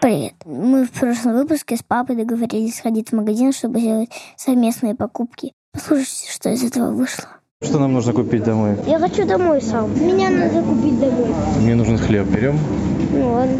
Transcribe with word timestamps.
Привет. 0.00 0.32
Мы 0.46 0.86
в 0.86 0.90
прошлом 0.92 1.34
выпуске 1.34 1.76
с 1.76 1.82
папой 1.82 2.16
договорились 2.16 2.78
сходить 2.78 3.10
в 3.10 3.12
магазин, 3.12 3.52
чтобы 3.52 3.80
сделать 3.80 4.08
совместные 4.34 4.94
покупки. 4.94 5.52
Послушайте, 5.74 6.32
что 6.32 6.48
из 6.48 6.64
этого 6.64 6.90
вышло. 6.90 7.26
Что 7.62 7.78
нам 7.78 7.92
нужно 7.92 8.14
купить 8.14 8.42
домой? 8.42 8.76
Я 8.86 8.98
хочу 8.98 9.26
домой 9.26 9.60
сам. 9.60 9.90
Меня 10.00 10.30
надо 10.30 10.62
купить 10.62 10.98
домой. 10.98 11.26
Мне 11.60 11.74
нужен 11.74 11.98
хлеб. 11.98 12.26
Берем? 12.28 12.58
Ну 13.12 13.32
ладно. 13.32 13.58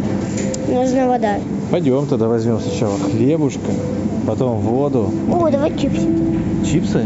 Нужна 0.67 1.07
вода. 1.07 1.35
Пойдем 1.69 2.07
тогда 2.07 2.27
возьмем 2.27 2.59
сначала 2.59 2.97
хлебушка, 2.97 3.71
потом 4.25 4.61
воду. 4.61 5.13
О, 5.31 5.47
давай 5.47 5.77
чипсы. 5.77 6.07
Чипсы? 6.65 7.05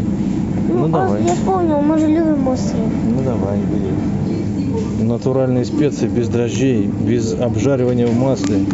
Ну, 0.70 0.86
а, 0.86 0.88
давай. 0.88 1.22
Я 1.24 1.34
вспомнил, 1.34 1.82
мы 1.82 1.98
же 1.98 2.06
любим 2.06 2.48
острые. 2.48 2.86
Ну 2.86 3.22
давай, 3.22 3.58
бери. 3.58 3.92
Натуральные 5.00 5.64
специи, 5.64 6.06
без 6.06 6.28
дрожжей, 6.28 6.86
без 6.86 7.34
обжаривания 7.34 8.06
в 8.06 8.14
масле. 8.14 8.64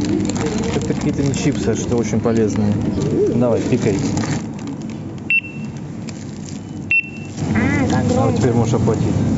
Это 0.76 0.94
какие-то 0.94 1.22
не 1.22 1.34
чипсы, 1.34 1.68
а 1.68 1.76
что 1.76 1.96
очень 1.96 2.20
полезные. 2.20 2.72
Давай, 3.34 3.60
пикай. 3.60 3.96
А, 7.92 8.22
А 8.22 8.26
вот 8.26 8.36
теперь 8.36 8.52
можешь 8.52 8.74
оплатить. 8.74 9.31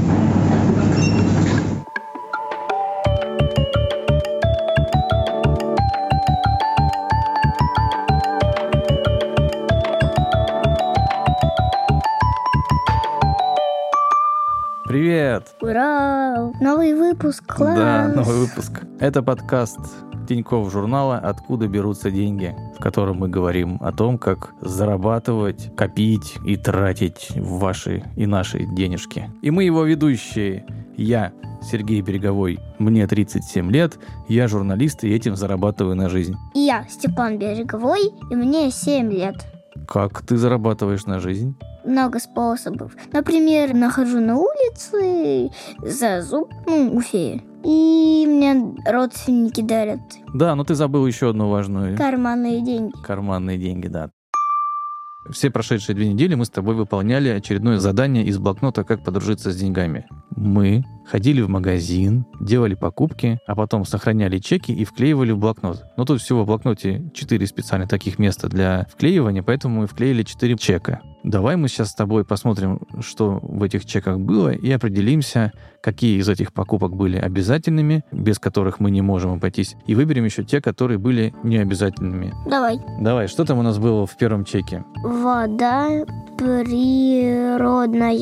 Привет! 15.35 15.57
Ура! 15.61 16.53
Новый 16.61 16.95
выпуск, 16.95 17.45
класс! 17.47 17.77
Да, 17.77 18.13
новый 18.15 18.47
выпуск. 18.47 18.83
Это 19.01 19.21
подкаст 19.23 19.81
Тинькофф 20.29 20.71
журнала 20.71 21.19
«Откуда 21.19 21.67
берутся 21.67 22.11
деньги», 22.11 22.55
в 22.79 22.81
котором 22.81 23.19
мы 23.19 23.29
говорим 23.29 23.79
о 23.81 23.91
том, 23.91 24.17
как 24.17 24.55
зарабатывать, 24.61 25.75
копить 25.77 26.37
и 26.47 26.57
тратить 26.57 27.33
ваши 27.37 28.05
и 28.17 28.27
наши 28.27 28.65
денежки. 28.65 29.29
И 29.43 29.51
мы 29.51 29.65
его 29.65 29.83
ведущие. 29.83 30.67
Я, 30.97 31.33
Сергей 31.61 32.01
Береговой, 32.01 32.61
мне 32.79 33.05
37 33.07 33.71
лет, 33.73 33.99
я 34.29 34.47
журналист 34.47 35.03
и 35.03 35.13
этим 35.13 35.35
зарабатываю 35.35 35.97
на 35.97 36.09
жизнь. 36.09 36.37
И 36.55 36.61
я 36.61 36.87
Степан 36.89 37.39
Береговой, 37.39 38.13
и 38.31 38.37
мне 38.37 38.71
7 38.71 39.11
лет. 39.11 39.54
Как 39.89 40.23
ты 40.23 40.37
зарабатываешь 40.37 41.07
на 41.07 41.21
жизнь? 41.21 41.57
Много 41.85 42.19
способов. 42.19 42.93
Например, 43.13 43.75
нахожу 43.75 44.21
на 44.21 44.37
улице 44.39 45.51
за 45.83 46.23
зуб, 46.23 46.51
ну, 46.67 46.95
у 46.95 47.01
феи. 47.01 47.43
И 47.65 48.27
мне 48.27 48.75
родственники 48.87 49.63
дарят 49.63 50.01
Да, 50.35 50.55
но 50.55 50.65
ты 50.65 50.75
забыл 50.75 51.07
еще 51.07 51.31
одну 51.31 51.49
важную 51.49 51.97
карманные 51.97 52.63
деньги. 52.63 52.93
карманные 53.03 53.59
деньги, 53.59 53.89
да. 53.89 54.11
Все 55.31 55.51
прошедшие 55.51 55.97
две 55.97 56.13
недели 56.13 56.35
мы 56.35 56.45
с 56.45 56.51
тобой 56.51 56.75
выполняли 56.75 57.31
очередное 57.31 57.79
задание 57.79 58.25
из 58.27 58.37
блокнота 58.37 58.85
«Как 58.85 59.03
подружиться 59.03 59.51
с 59.51 59.57
деньгами». 59.57 60.07
Мы 60.37 60.85
ходили 61.07 61.41
в 61.43 61.49
магазин, 61.49 62.27
делали 62.41 62.75
покупки, 62.75 63.39
а 63.47 63.55
потом 63.55 63.85
сохраняли 63.85 64.39
чеки 64.39 64.73
и 64.73 64.85
вклеивали 64.85 65.33
в 65.33 65.39
блокнот. 65.39 65.85
Но 65.97 66.05
тут 66.05 66.21
всего 66.21 66.43
в 66.45 66.47
блокноте 66.47 67.11
4 67.15 67.47
специально 67.47 67.87
таких 67.87 68.19
места 68.19 68.49
для 68.49 68.87
вклеивания, 68.91 69.43
поэтому 69.43 69.81
мы 69.81 69.87
вклеили 69.87 70.23
4 70.23 70.57
чека. 70.57 71.01
Давай 71.23 71.57
мы 71.57 71.69
сейчас 71.69 71.91
с 71.91 71.95
тобой 71.95 72.25
посмотрим, 72.25 72.81
что 73.01 73.39
в 73.43 73.63
этих 73.63 73.87
чеках 73.87 74.19
было, 74.19 74.51
и 74.51 74.71
определимся, 74.71 75.53
какие 75.83 76.19
из 76.21 76.29
этих 76.29 76.53
покупок 76.53 76.95
были 76.97 77.17
обязательными, 77.17 78.05
без 78.13 78.39
которых 78.39 78.79
мы 78.81 78.91
не 78.91 79.01
можем 79.01 79.33
обойтись, 79.33 79.77
и 79.87 79.95
выберем 79.95 80.25
еще 80.27 80.45
те, 80.45 80.61
которые 80.61 80.99
были 80.99 81.33
необязательными. 81.43 82.35
Давай. 82.47 82.79
Давай, 83.01 83.29
что 83.29 83.45
там 83.47 83.59
у 83.59 83.63
нас 83.63 83.79
было 83.79 84.07
в 84.07 84.15
первом 84.19 84.45
чеке? 84.45 84.85
Вода 85.03 86.05
природная. 86.37 88.15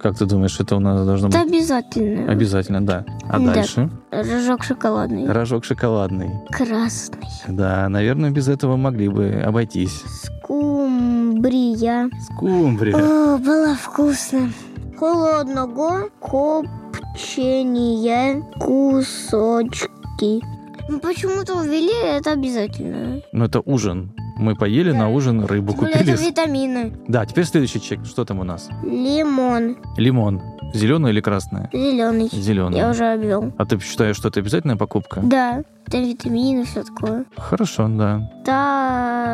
Как 0.00 0.16
ты 0.16 0.26
думаешь, 0.26 0.58
это 0.58 0.76
у 0.76 0.80
нас 0.80 1.04
должно 1.04 1.28
быть? 1.28 1.36
Обязательно. 1.58 2.32
Обязательно, 2.32 2.86
да. 2.86 3.04
А 3.28 3.38
Да. 3.38 3.54
дальше? 3.54 3.90
Рожок 4.10 4.64
шоколадный. 4.64 5.30
Рожок 5.30 5.64
шоколадный. 5.64 6.30
Красный. 6.50 7.18
Да, 7.48 7.88
наверное, 7.88 8.30
без 8.30 8.48
этого 8.48 8.76
могли 8.76 9.08
бы 9.08 9.42
обойтись. 9.44 10.02
Скумбрия. 10.22 12.10
Скумбрия. 12.32 12.96
О, 12.96 13.38
было 13.38 13.74
вкусно. 13.74 14.50
Холодного 14.98 16.08
копчения 16.20 18.42
кусочки. 18.60 20.40
Ну, 20.88 21.00
почему-то 21.00 21.62
ввели 21.62 21.92
это 22.16 22.32
обязательно. 22.32 23.20
Ну, 23.32 23.44
это 23.44 23.60
ужин. 23.64 24.12
Мы 24.38 24.54
поели 24.54 24.92
на 24.92 25.08
ужин 25.08 25.44
рыбу 25.44 25.74
купили. 25.74 26.12
это 26.12 26.22
витамины. 26.22 26.92
Да, 27.08 27.26
теперь 27.26 27.44
следующий 27.44 27.80
чек. 27.80 28.04
Что 28.06 28.24
там 28.24 28.38
у 28.40 28.44
нас? 28.44 28.68
Лимон. 28.82 29.76
Лимон. 29.96 30.40
Зеленый 30.74 31.10
или 31.12 31.20
красный? 31.20 31.68
Зеленый. 31.72 32.28
Зеленый. 32.30 32.76
Я 32.78 32.90
уже 32.90 33.12
обвел. 33.12 33.52
А 33.56 33.64
ты 33.64 33.78
считаешь, 33.80 34.16
что 34.16 34.28
это 34.28 34.40
обязательная 34.40 34.76
покупка? 34.76 35.20
Да, 35.24 35.62
там 35.90 36.02
витамины, 36.04 36.64
все 36.64 36.82
такое. 36.84 37.24
Хорошо, 37.36 37.88
да. 37.88 38.30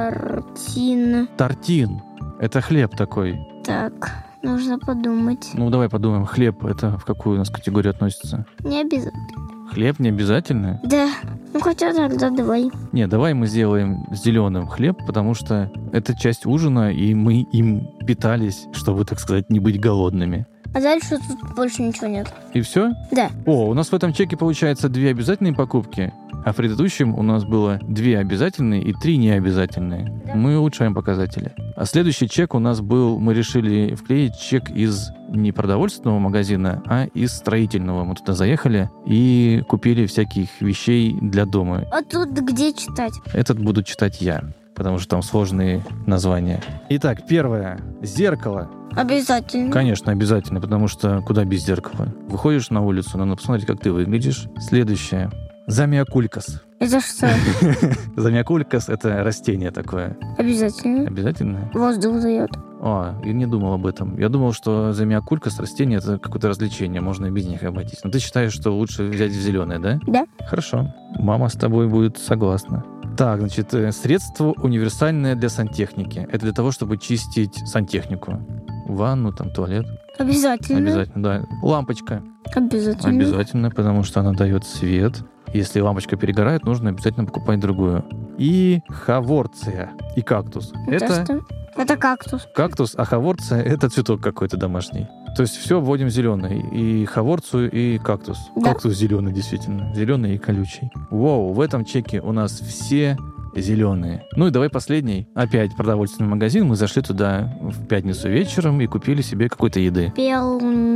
Тартин. 0.04 1.28
Тортин. 1.36 2.00
Это 2.40 2.60
хлеб 2.60 2.96
такой. 2.96 3.38
Так, 3.64 4.12
нужно 4.42 4.78
подумать. 4.78 5.50
Ну, 5.54 5.70
давай 5.70 5.88
подумаем. 5.88 6.24
Хлеб, 6.24 6.64
это 6.64 6.96
в 6.98 7.04
какую 7.04 7.36
у 7.36 7.38
нас 7.38 7.50
категорию 7.50 7.90
относится? 7.90 8.46
Не 8.60 8.80
обязательно. 8.80 9.53
Хлеб 9.74 9.98
не 9.98 10.10
обязательно? 10.10 10.80
Да, 10.84 11.10
ну 11.52 11.58
хотя 11.58 11.92
тогда 11.92 12.30
давай. 12.30 12.70
Не, 12.92 13.08
давай 13.08 13.34
мы 13.34 13.48
сделаем 13.48 14.06
зеленым 14.12 14.68
хлеб, 14.68 14.96
потому 15.04 15.34
что 15.34 15.68
это 15.92 16.16
часть 16.16 16.46
ужина, 16.46 16.92
и 16.92 17.12
мы 17.12 17.42
им 17.42 17.90
питались, 18.06 18.66
чтобы, 18.72 19.04
так 19.04 19.18
сказать, 19.18 19.50
не 19.50 19.58
быть 19.58 19.80
голодными. 19.80 20.46
А 20.72 20.80
дальше 20.80 21.18
тут 21.18 21.54
больше 21.54 21.82
ничего 21.82 22.06
нет. 22.06 22.32
И 22.52 22.60
все? 22.60 22.92
Да. 23.12 23.30
О, 23.46 23.68
у 23.68 23.74
нас 23.74 23.88
в 23.90 23.94
этом 23.94 24.12
чеке 24.12 24.36
получается 24.36 24.88
две 24.88 25.10
обязательные 25.10 25.54
покупки, 25.54 26.12
а 26.44 26.52
в 26.52 26.56
предыдущем 26.56 27.14
у 27.14 27.22
нас 27.22 27.44
было 27.44 27.78
две 27.82 28.18
обязательные 28.18 28.82
и 28.82 28.92
три 28.92 29.16
необязательные. 29.16 30.22
Да. 30.26 30.34
Мы 30.34 30.58
улучшаем 30.58 30.94
показатели. 30.94 31.52
А 31.76 31.86
следующий 31.86 32.28
чек 32.28 32.54
у 32.54 32.58
нас 32.58 32.80
был, 32.80 33.18
мы 33.18 33.34
решили 33.34 33.94
вклеить 33.94 34.38
чек 34.38 34.68
из 34.70 35.10
не 35.28 35.52
продовольственного 35.52 36.18
магазина, 36.18 36.82
а 36.86 37.06
из 37.06 37.32
строительного. 37.32 38.04
Мы 38.04 38.14
туда 38.14 38.34
заехали 38.34 38.90
и 39.06 39.62
купили 39.68 40.06
всяких 40.06 40.60
вещей 40.60 41.16
для 41.20 41.46
дома. 41.46 41.84
А 41.90 42.02
тут 42.02 42.30
где 42.30 42.72
читать? 42.72 43.14
Этот 43.32 43.58
буду 43.58 43.82
читать 43.82 44.20
я, 44.20 44.44
потому 44.74 44.98
что 44.98 45.08
там 45.08 45.22
сложные 45.22 45.82
названия. 46.06 46.60
Итак, 46.90 47.26
первое. 47.26 47.80
Зеркало. 48.02 48.70
Обязательно. 48.96 49.72
Конечно, 49.72 50.12
обязательно, 50.12 50.60
потому 50.60 50.88
что 50.88 51.20
куда 51.22 51.44
без 51.44 51.64
зеркала? 51.64 52.08
Выходишь 52.28 52.70
на 52.70 52.80
улицу, 52.82 53.18
надо 53.18 53.36
посмотреть, 53.36 53.66
как 53.66 53.80
ты 53.80 53.92
выглядишь. 53.92 54.46
Следующее. 54.58 55.30
Замиокулькас. 55.66 56.62
Это 56.78 57.00
что? 57.00 57.28
Замиокулькас— 58.16 58.88
это 58.90 59.24
растение 59.24 59.70
такое. 59.70 60.16
Обязательно. 60.36 61.06
Обязательно? 61.06 61.70
Воздух 61.72 62.20
дает. 62.20 62.50
О, 62.82 63.14
я 63.24 63.32
не 63.32 63.46
думал 63.46 63.72
об 63.72 63.86
этом. 63.86 64.18
Я 64.18 64.28
думал, 64.28 64.52
что 64.52 64.92
замиокулькас 64.92 65.58
растение— 65.58 65.98
это 66.00 66.18
какое-то 66.18 66.48
развлечение, 66.48 67.00
можно 67.00 67.26
и 67.26 67.30
без 67.30 67.46
них 67.46 67.62
обойтись. 67.62 68.00
Но 68.04 68.10
ты 68.10 68.18
считаешь, 68.18 68.52
что 68.52 68.72
лучше 68.72 69.04
взять 69.04 69.32
зеленое, 69.32 69.78
да? 69.78 69.98
Да. 70.06 70.26
Хорошо. 70.46 70.94
Мама 71.18 71.48
с 71.48 71.54
тобой 71.54 71.88
будет 71.88 72.18
согласна. 72.18 72.84
Так, 73.16 73.40
значит, 73.40 73.72
э, 73.74 73.92
средство 73.92 74.54
универсальное 74.62 75.34
для 75.34 75.48
сантехники. 75.48 76.26
Это 76.30 76.40
для 76.40 76.52
того, 76.52 76.72
чтобы 76.72 76.98
чистить 76.98 77.54
сантехнику. 77.66 78.40
Ванну, 78.86 79.32
там, 79.32 79.50
туалет. 79.50 79.86
Обязательно. 80.18 80.78
Обязательно, 80.78 81.22
да. 81.22 81.44
Лампочка. 81.62 82.22
Обязательно. 82.54 83.10
Обязательно, 83.10 83.70
потому 83.70 84.02
что 84.02 84.20
она 84.20 84.32
дает 84.32 84.64
свет. 84.64 85.22
Если 85.52 85.80
лампочка 85.80 86.16
перегорает, 86.16 86.64
нужно 86.64 86.90
обязательно 86.90 87.26
покупать 87.26 87.60
другую. 87.60 88.04
И 88.38 88.80
хаворция. 88.88 89.92
И 90.16 90.22
кактус. 90.22 90.72
Это, 90.88 91.04
Это 91.04 91.24
что? 91.24 91.40
Это 91.76 91.96
кактус. 91.96 92.48
кактус, 92.54 92.94
а 92.96 93.04
хаворция 93.04 93.62
это 93.62 93.88
цветок 93.88 94.20
какой-то 94.20 94.56
домашний. 94.56 95.08
То 95.36 95.42
есть 95.42 95.56
все 95.56 95.80
вводим 95.80 96.08
зеленый. 96.10 96.60
И 96.72 97.04
хаворцию, 97.06 97.70
и 97.70 97.98
кактус. 97.98 98.38
Да. 98.56 98.72
Кактус 98.72 98.94
зеленый, 98.94 99.32
действительно. 99.32 99.92
Зеленый 99.94 100.36
и 100.36 100.38
колючий. 100.38 100.90
Воу, 101.10 101.52
в 101.52 101.60
этом 101.60 101.84
чеке 101.84 102.20
у 102.20 102.32
нас 102.32 102.60
все 102.60 103.16
зеленые. 103.56 104.24
Ну 104.36 104.46
и 104.48 104.50
давай 104.50 104.68
последний. 104.68 105.28
Опять 105.34 105.76
продовольственный 105.76 106.28
магазин. 106.28 106.66
Мы 106.66 106.76
зашли 106.76 107.02
туда 107.02 107.56
в 107.60 107.86
пятницу 107.86 108.28
вечером 108.28 108.80
и 108.80 108.86
купили 108.86 109.22
себе 109.22 109.48
какой-то 109.48 109.80
еды. 109.80 110.12
Пельмени. 110.14 110.93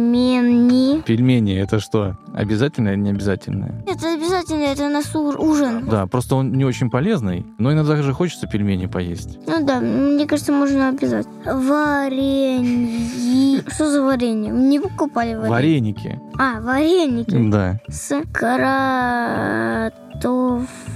Пельмени 1.09 1.55
это 1.55 1.81
что? 1.81 2.17
Обязательно 2.35 2.91
или 2.91 2.99
не 3.01 3.11
обязательно? 3.13 3.83
Это 3.87 4.13
обязательно, 4.13 4.65
это 4.65 4.91
ур- 5.19 5.41
ужин. 5.41 5.87
Да, 5.89 6.07
просто 6.07 6.37
он 6.37 6.53
не 6.53 6.67
очень 6.67 6.91
полезный, 6.91 7.47
но 7.57 7.73
иногда 7.73 7.97
же 8.03 8.13
хочется 8.13 8.47
пельмени 8.47 8.85
поесть. 8.85 9.39
Ну 9.47 9.65
да, 9.65 9.81
мне 9.81 10.27
кажется, 10.27 10.53
можно 10.53 10.91
обязать. 10.91 11.27
Варенье. 11.47 13.63
Что 13.69 13.91
за 13.91 14.03
варенье? 14.03 14.53
Мы 14.53 14.61
Не 14.65 14.81
покупали 14.81 15.33
варенье. 15.33 15.51
Вареники. 15.51 16.21
А, 16.39 16.61
вареники. 16.61 17.49
Да, 17.51 17.81
С 17.89 18.15
кратов... 18.31 18.69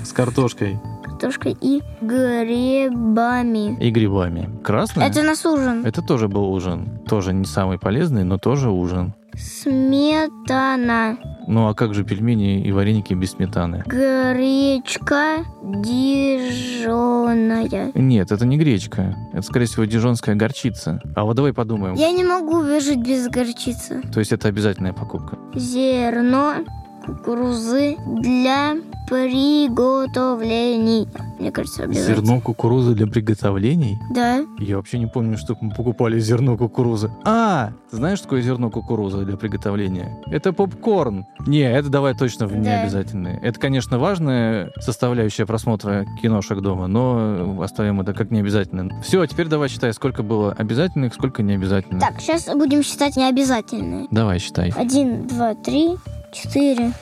с 0.05 0.13
картошкой. 0.13 0.79
картошкой 1.05 1.57
и 1.59 1.81
грибами. 2.03 3.83
И 3.83 3.91
грибами. 3.91 4.51
Красное? 4.63 5.09
Это 5.09 5.23
нас 5.23 5.47
ужин. 5.47 5.87
Это 5.87 6.03
тоже 6.03 6.29
был 6.29 6.53
ужин. 6.53 7.01
Тоже 7.09 7.33
не 7.33 7.47
самый 7.47 7.79
полезный, 7.79 8.25
но 8.25 8.37
тоже 8.37 8.69
ужин. 8.71 9.15
Сметана. 9.37 11.19
Ну 11.49 11.69
а 11.69 11.75
как 11.75 11.95
же 11.95 12.05
пельмени 12.05 12.63
и 12.63 12.73
вареники 12.73 13.15
без 13.15 13.33
сметаны? 13.33 13.83
Гречка 13.87 15.45
дижоная. 15.63 17.93
Нет, 17.95 18.31
это 18.31 18.47
не 18.47 18.59
гречка. 18.59 19.17
Это, 19.33 19.43
скорее 19.43 19.67
всего, 19.67 19.85
дижонская 19.85 20.35
горчица. 20.35 21.01
А 21.17 21.25
вот 21.25 21.37
давай 21.37 21.53
подумаем. 21.53 21.95
Я 21.95 22.11
не 22.13 22.25
могу 22.25 22.61
выжить 22.61 22.99
без 22.99 23.29
горчицы. 23.29 24.03
То 24.13 24.21
есть 24.21 24.33
это 24.33 24.49
обязательная 24.49 24.93
покупка. 24.93 25.39
Зерно 25.55 26.57
кукурузы 27.05 27.97
для 28.21 28.75
приготовлений. 29.09 31.09
Мне 31.43 31.51
кажется, 31.51 31.83
обязательно. 31.83 32.15
Зерно 32.25 32.41
кукурузы 32.41 32.95
для 32.95 33.09
приготовлений? 33.09 33.99
Да. 34.15 34.45
Я 34.61 34.77
вообще 34.77 35.01
не 35.01 35.07
помню, 35.09 35.37
что 35.37 35.57
мы 35.61 35.75
покупали 35.75 36.21
зерно 36.21 36.57
кукурузы. 36.57 37.11
А, 37.25 37.73
знаешь, 37.91 38.19
что 38.19 38.29
такое 38.29 38.43
зерно 38.43 38.71
кукурузы 38.71 39.25
для 39.25 39.37
приготовления? 39.37 40.23
Это 40.31 40.53
попкорн. 40.53 41.27
Не, 41.45 41.63
это 41.69 41.89
давай 41.89 42.15
точно 42.15 42.47
в 42.47 42.53
Да. 42.53 42.59
необязательные. 42.59 43.41
Это, 43.43 43.59
конечно, 43.59 43.99
важная 43.99 44.71
составляющая 44.79 45.45
просмотра 45.45 46.07
киношек 46.23 46.61
дома, 46.61 46.87
но 46.87 47.61
оставим 47.61 48.01
это 48.01 48.15
как 48.15 48.31
необязательно. 48.31 49.03
Все, 49.03 49.27
теперь 49.27 49.49
давай 49.49 49.69
считай, 49.69 49.93
сколько 49.93 50.23
было 50.23 50.53
обязательных, 50.53 51.13
сколько 51.13 51.43
необязательных. 51.43 52.01
Так, 52.01 52.21
сейчас 52.21 52.47
будем 52.55 52.85
считать 52.85 53.17
необязательные. 53.17 54.07
Давай 54.13 54.39
считай. 54.39 54.73
Один, 54.77 55.27
два, 55.27 55.57
три, 55.57 55.97
четыре, 56.33 56.93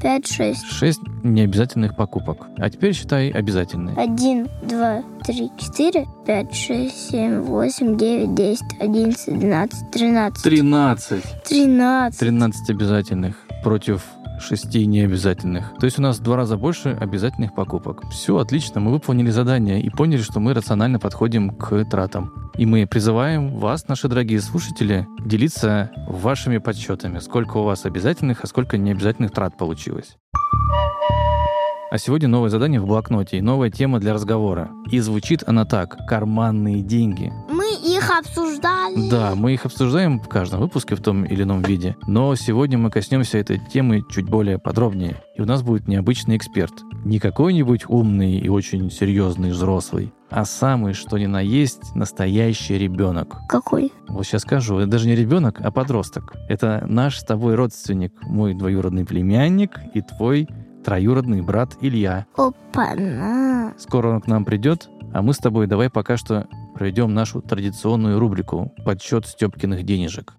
пять, 0.00 0.26
шесть. 0.26 0.64
Шесть 0.66 1.00
необязательных 1.22 1.96
покупок. 1.96 2.46
А 2.58 2.70
теперь 2.70 2.94
считай 2.94 3.30
обязательные. 3.30 3.96
Один, 3.96 4.48
два, 4.62 5.02
три, 5.24 5.50
четыре, 5.58 6.06
пять, 6.26 6.54
шесть, 6.54 7.10
семь, 7.10 7.40
восемь, 7.40 7.96
девять, 7.96 8.34
десять, 8.34 8.80
одиннадцать, 8.80 9.38
двенадцать, 9.38 9.90
тринадцать. 9.90 10.42
Тринадцать. 10.42 11.24
Тринадцать. 11.44 12.20
13 12.20 12.70
обязательных 12.70 13.36
против 13.62 14.04
6 14.40 14.74
необязательных. 14.86 15.72
То 15.78 15.86
есть 15.86 15.98
у 15.98 16.02
нас 16.02 16.18
в 16.18 16.22
два 16.22 16.36
раза 16.36 16.56
больше 16.56 16.96
обязательных 17.00 17.54
покупок. 17.54 18.02
Все 18.10 18.36
отлично, 18.38 18.80
мы 18.80 18.90
выполнили 18.90 19.30
задание 19.30 19.80
и 19.80 19.90
поняли, 19.90 20.20
что 20.20 20.40
мы 20.40 20.54
рационально 20.54 20.98
подходим 20.98 21.50
к 21.50 21.84
тратам. 21.84 22.50
И 22.56 22.66
мы 22.66 22.86
призываем 22.86 23.56
вас, 23.56 23.88
наши 23.88 24.08
дорогие 24.08 24.40
слушатели, 24.40 25.06
делиться 25.24 25.90
вашими 26.08 26.58
подсчетами, 26.58 27.18
сколько 27.18 27.58
у 27.58 27.64
вас 27.64 27.84
обязательных, 27.84 28.44
а 28.44 28.46
сколько 28.46 28.78
необязательных 28.78 29.32
трат 29.32 29.56
получилось. 29.56 30.16
А 31.90 31.96
сегодня 31.96 32.28
новое 32.28 32.50
задание 32.50 32.80
в 32.80 32.86
блокноте 32.86 33.38
и 33.38 33.40
новая 33.40 33.70
тема 33.70 33.98
для 33.98 34.12
разговора. 34.12 34.70
И 34.90 34.98
звучит 35.00 35.42
она 35.46 35.64
так– 35.64 35.96
карманные 36.08 36.82
деньги. 36.82 37.32
Их 37.82 38.10
обсуждали. 38.10 39.08
Да, 39.10 39.34
мы 39.34 39.54
их 39.54 39.64
обсуждаем 39.64 40.20
в 40.20 40.28
каждом 40.28 40.60
выпуске 40.60 40.94
в 40.94 41.00
том 41.00 41.24
или 41.24 41.42
ином 41.42 41.62
виде, 41.62 41.96
но 42.06 42.34
сегодня 42.34 42.78
мы 42.78 42.90
коснемся 42.90 43.38
этой 43.38 43.58
темы 43.58 44.02
чуть 44.10 44.26
более 44.26 44.58
подробнее, 44.58 45.22
и 45.36 45.42
у 45.42 45.44
нас 45.44 45.62
будет 45.62 45.88
необычный 45.88 46.36
эксперт. 46.36 46.72
Не 47.04 47.18
какой-нибудь 47.18 47.84
умный 47.88 48.38
и 48.38 48.48
очень 48.48 48.90
серьезный 48.90 49.50
взрослый, 49.50 50.12
а 50.30 50.44
самый, 50.44 50.92
что 50.92 51.16
ни 51.16 51.26
на 51.26 51.40
есть, 51.40 51.94
настоящий 51.94 52.76
ребенок. 52.76 53.36
Какой? 53.48 53.92
Вот 54.08 54.26
сейчас 54.26 54.42
скажу, 54.42 54.78
это 54.78 54.90
даже 54.90 55.06
не 55.06 55.14
ребенок, 55.14 55.60
а 55.60 55.70
подросток. 55.70 56.34
Это 56.48 56.84
наш 56.88 57.18
с 57.18 57.24
тобой 57.24 57.54
родственник, 57.54 58.12
мой 58.22 58.54
двоюродный 58.54 59.04
племянник 59.04 59.78
и 59.94 60.02
твой 60.02 60.48
троюродный 60.84 61.42
брат 61.42 61.76
Илья. 61.80 62.26
Опа-на. 62.36 63.74
Скоро 63.78 64.08
он 64.08 64.20
к 64.20 64.26
нам 64.26 64.44
придет, 64.44 64.88
а 65.12 65.22
мы 65.22 65.32
с 65.32 65.38
тобой 65.38 65.66
давай 65.66 65.90
пока 65.90 66.16
что 66.16 66.46
проведем 66.74 67.14
нашу 67.14 67.40
традиционную 67.40 68.18
рубрику 68.18 68.72
«Подсчет 68.84 69.26
Степкиных 69.26 69.84
денежек». 69.84 70.34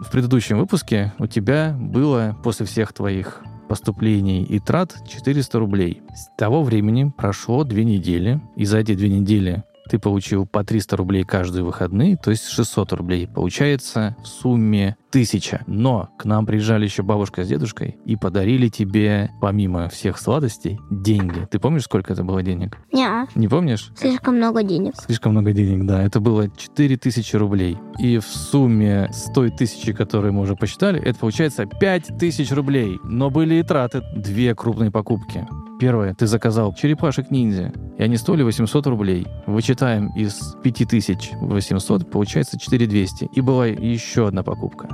В 0.00 0.10
предыдущем 0.10 0.58
выпуске 0.58 1.12
у 1.18 1.26
тебя 1.26 1.76
было 1.78 2.36
после 2.42 2.66
всех 2.66 2.92
твоих 2.92 3.42
поступлений 3.68 4.42
и 4.42 4.58
трат 4.58 4.96
400 5.08 5.58
рублей. 5.58 6.02
С 6.14 6.28
того 6.36 6.62
времени 6.62 7.12
прошло 7.16 7.64
две 7.64 7.84
недели, 7.84 8.40
и 8.56 8.64
за 8.64 8.78
эти 8.78 8.94
две 8.94 9.08
недели 9.08 9.64
ты 9.88 9.98
получил 9.98 10.46
по 10.46 10.64
300 10.64 10.96
рублей 10.96 11.24
каждые 11.24 11.64
выходные, 11.64 12.16
то 12.16 12.30
есть 12.30 12.46
600 12.48 12.92
рублей. 12.92 13.26
Получается 13.28 14.16
в 14.22 14.26
сумме 14.26 14.96
1000. 15.10 15.64
Но 15.66 16.08
к 16.18 16.24
нам 16.24 16.46
приезжали 16.46 16.84
еще 16.84 17.02
бабушка 17.02 17.44
с 17.44 17.48
дедушкой 17.48 17.98
и 18.06 18.16
подарили 18.16 18.68
тебе, 18.68 19.30
помимо 19.40 19.88
всех 19.88 20.18
сладостей, 20.18 20.78
деньги. 20.90 21.46
Ты 21.50 21.58
помнишь, 21.58 21.82
сколько 21.84 22.12
это 22.12 22.24
было 22.24 22.42
денег? 22.42 22.78
Не, 22.92 23.26
Не 23.34 23.48
помнишь? 23.48 23.90
слишком 23.96 24.36
много 24.36 24.62
денег. 24.62 24.94
Слишком 24.96 25.32
много 25.32 25.52
денег, 25.52 25.86
да. 25.86 26.02
Это 26.02 26.20
было 26.20 26.48
4000 26.48 27.36
рублей. 27.36 27.76
И 27.98 28.18
в 28.18 28.24
сумме 28.24 29.10
с 29.12 29.30
той 29.32 29.50
тысячи, 29.50 29.92
которую 29.92 30.32
мы 30.32 30.42
уже 30.42 30.56
посчитали, 30.56 31.00
это 31.02 31.18
получается 31.18 31.66
5000 31.66 32.50
рублей. 32.52 32.98
Но 33.04 33.30
были 33.30 33.56
и 33.56 33.62
траты. 33.62 34.02
Две 34.16 34.54
крупные 34.54 34.90
покупки. 34.90 35.46
Первое, 35.82 36.14
ты 36.14 36.28
заказал 36.28 36.72
черепашек-ниндзя, 36.72 37.72
и 37.98 38.02
они 38.04 38.16
стоили 38.16 38.44
800 38.44 38.86
рублей. 38.86 39.26
Вычитаем 39.46 40.16
из 40.16 40.54
5800, 40.62 42.08
получается 42.08 42.56
4200. 42.56 43.24
И 43.24 43.40
была 43.40 43.66
еще 43.66 44.28
одна 44.28 44.44
покупка. 44.44 44.88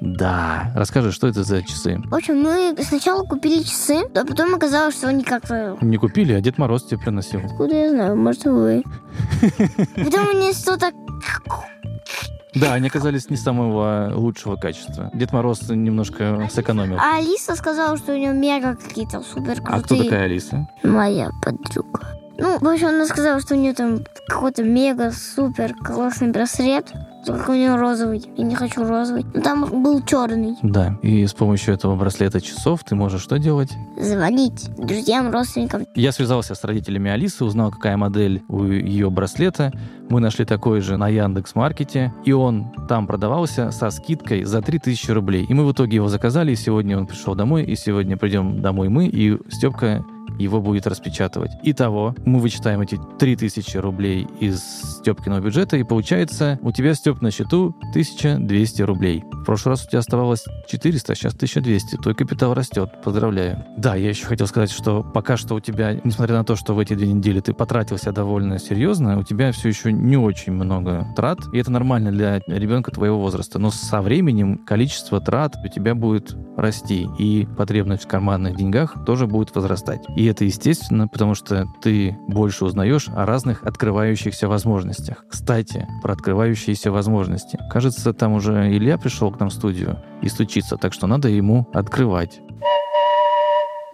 Да. 0.00 0.72
Расскажи, 0.74 1.12
что 1.12 1.28
это 1.28 1.44
за 1.44 1.62
часы? 1.62 2.02
В 2.06 2.14
общем, 2.16 2.40
мы 2.42 2.74
сначала 2.82 3.22
купили 3.22 3.62
часы, 3.62 3.98
а 4.16 4.24
потом 4.26 4.56
оказалось, 4.56 4.96
что 4.96 5.06
они 5.06 5.22
как-то... 5.22 5.78
Не 5.80 5.96
купили, 5.96 6.32
а 6.32 6.40
Дед 6.40 6.58
Мороз 6.58 6.82
тебе 6.86 6.98
приносил. 6.98 7.38
Откуда 7.44 7.76
я 7.76 7.90
знаю? 7.90 8.16
Может, 8.16 8.46
вы. 8.46 8.82
Потом 9.94 10.28
они 10.30 10.52
что-то... 10.52 10.90
Да, 12.54 12.74
они 12.74 12.88
оказались 12.88 13.30
не 13.30 13.36
самого 13.36 14.12
лучшего 14.14 14.56
качества. 14.56 15.10
Дед 15.14 15.32
Мороз 15.32 15.68
немножко 15.68 16.48
сэкономил. 16.52 16.98
А 16.98 17.18
Алиса 17.18 17.56
сказала, 17.56 17.96
что 17.96 18.12
у 18.12 18.16
нее 18.16 18.32
мега 18.32 18.76
какие-то 18.76 19.20
супер 19.22 19.60
крутые. 19.60 19.76
А 19.76 19.82
кто 19.82 19.96
такая 19.96 20.24
Алиса? 20.24 20.68
Моя 20.82 21.30
подруга. 21.42 22.00
Ну, 22.38 22.58
в 22.58 22.68
общем, 22.68 22.88
она 22.88 23.06
сказала, 23.06 23.40
что 23.40 23.54
у 23.54 23.58
нее 23.58 23.74
там 23.74 24.00
какой-то 24.26 24.64
мега 24.64 25.12
супер 25.12 25.74
классный 25.74 26.30
браслет. 26.30 26.92
Только 27.24 27.50
у 27.50 27.54
нее 27.54 27.74
розовый. 27.76 28.22
Я 28.36 28.44
не 28.44 28.54
хочу 28.54 28.86
розовый. 28.86 29.24
Но 29.34 29.40
там 29.40 29.82
был 29.82 30.02
черный. 30.02 30.56
Да, 30.62 30.98
и 31.02 31.26
с 31.26 31.32
помощью 31.32 31.74
этого 31.74 31.96
браслета 31.96 32.40
часов 32.40 32.84
ты 32.84 32.94
можешь 32.94 33.22
что 33.22 33.38
делать? 33.38 33.70
Звонить 33.98 34.70
друзьям, 34.76 35.30
родственникам. 35.30 35.86
Я 35.94 36.12
связался 36.12 36.54
с 36.54 36.62
родителями 36.64 37.10
Алисы, 37.10 37.44
узнал, 37.44 37.70
какая 37.70 37.96
модель 37.96 38.42
у 38.48 38.64
ее 38.64 39.10
браслета. 39.10 39.72
Мы 40.10 40.20
нашли 40.20 40.44
такой 40.44 40.80
же 40.80 40.96
на 40.96 41.08
Яндекс 41.08 41.54
Маркете, 41.54 42.12
и 42.24 42.32
он 42.32 42.72
там 42.88 43.06
продавался 43.06 43.70
со 43.70 43.90
скидкой 43.90 44.44
за 44.44 44.60
3000 44.60 45.10
рублей. 45.10 45.46
И 45.48 45.54
мы 45.54 45.64
в 45.64 45.72
итоге 45.72 45.96
его 45.96 46.08
заказали, 46.08 46.52
и 46.52 46.56
сегодня 46.56 46.98
он 46.98 47.06
пришел 47.06 47.34
домой, 47.34 47.64
и 47.64 47.74
сегодня 47.74 48.16
придем 48.16 48.60
домой 48.60 48.88
мы, 48.88 49.06
и 49.06 49.38
Степка 49.50 50.04
его 50.38 50.60
будет 50.60 50.86
распечатывать. 50.86 51.52
Итого, 51.62 52.14
мы 52.24 52.40
вычитаем 52.40 52.80
эти 52.80 52.98
3000 53.18 53.76
рублей 53.78 54.26
из 54.40 54.62
Степкиного 54.98 55.40
бюджета, 55.40 55.76
и 55.76 55.82
получается, 55.82 56.58
у 56.62 56.72
тебя, 56.72 56.94
Степ, 56.94 57.20
на 57.20 57.30
счету 57.30 57.74
1200 57.90 58.82
рублей. 58.82 59.24
В 59.44 59.46
прошлый 59.46 59.74
раз 59.74 59.84
у 59.84 59.90
тебя 59.90 59.98
оставалось 59.98 60.46
400, 60.68 61.12
а 61.12 61.14
сейчас 61.14 61.34
1200. 61.34 61.96
Твой 61.96 62.14
капитал 62.14 62.54
растет. 62.54 62.90
Поздравляю. 63.04 63.62
Да, 63.76 63.94
я 63.94 64.08
еще 64.08 64.24
хотел 64.24 64.46
сказать, 64.46 64.70
что 64.70 65.02
пока 65.02 65.36
что 65.36 65.54
у 65.54 65.60
тебя, 65.60 66.00
несмотря 66.02 66.38
на 66.38 66.44
то, 66.44 66.56
что 66.56 66.72
в 66.72 66.78
эти 66.78 66.94
две 66.94 67.12
недели 67.12 67.40
ты 67.40 67.52
потратился 67.52 68.10
довольно 68.10 68.58
серьезно, 68.58 69.18
у 69.18 69.22
тебя 69.22 69.52
все 69.52 69.68
еще 69.68 69.92
не 69.92 70.16
очень 70.16 70.54
много 70.54 71.06
трат, 71.14 71.40
и 71.52 71.58
это 71.58 71.70
нормально 71.70 72.10
для 72.10 72.40
ребенка 72.46 72.90
твоего 72.90 73.20
возраста. 73.20 73.58
Но 73.58 73.70
со 73.70 74.00
временем 74.00 74.56
количество 74.64 75.20
трат 75.20 75.56
у 75.62 75.68
тебя 75.68 75.94
будет 75.94 76.34
расти, 76.56 77.06
и 77.18 77.46
потребность 77.58 78.04
в 78.04 78.08
карманных 78.08 78.56
деньгах 78.56 79.04
тоже 79.04 79.26
будет 79.26 79.54
возрастать. 79.54 80.06
И 80.16 80.24
это 80.24 80.46
естественно, 80.46 81.06
потому 81.06 81.34
что 81.34 81.66
ты 81.82 82.16
больше 82.28 82.64
узнаешь 82.64 83.08
о 83.08 83.26
разных 83.26 83.62
открывающихся 83.62 84.48
возможностях. 84.48 85.26
Кстати, 85.28 85.86
про 86.02 86.14
открывающиеся 86.14 86.90
возможности. 86.90 87.58
Кажется, 87.70 88.14
там 88.14 88.32
уже 88.32 88.74
Илья 88.74 88.96
пришел 88.96 89.33
к 89.34 89.40
нам 89.40 89.50
в 89.50 89.52
студию 89.52 90.02
и 90.22 90.28
стучится, 90.28 90.76
так 90.76 90.92
что 90.92 91.06
надо 91.06 91.28
ему 91.28 91.68
открывать. 91.72 92.40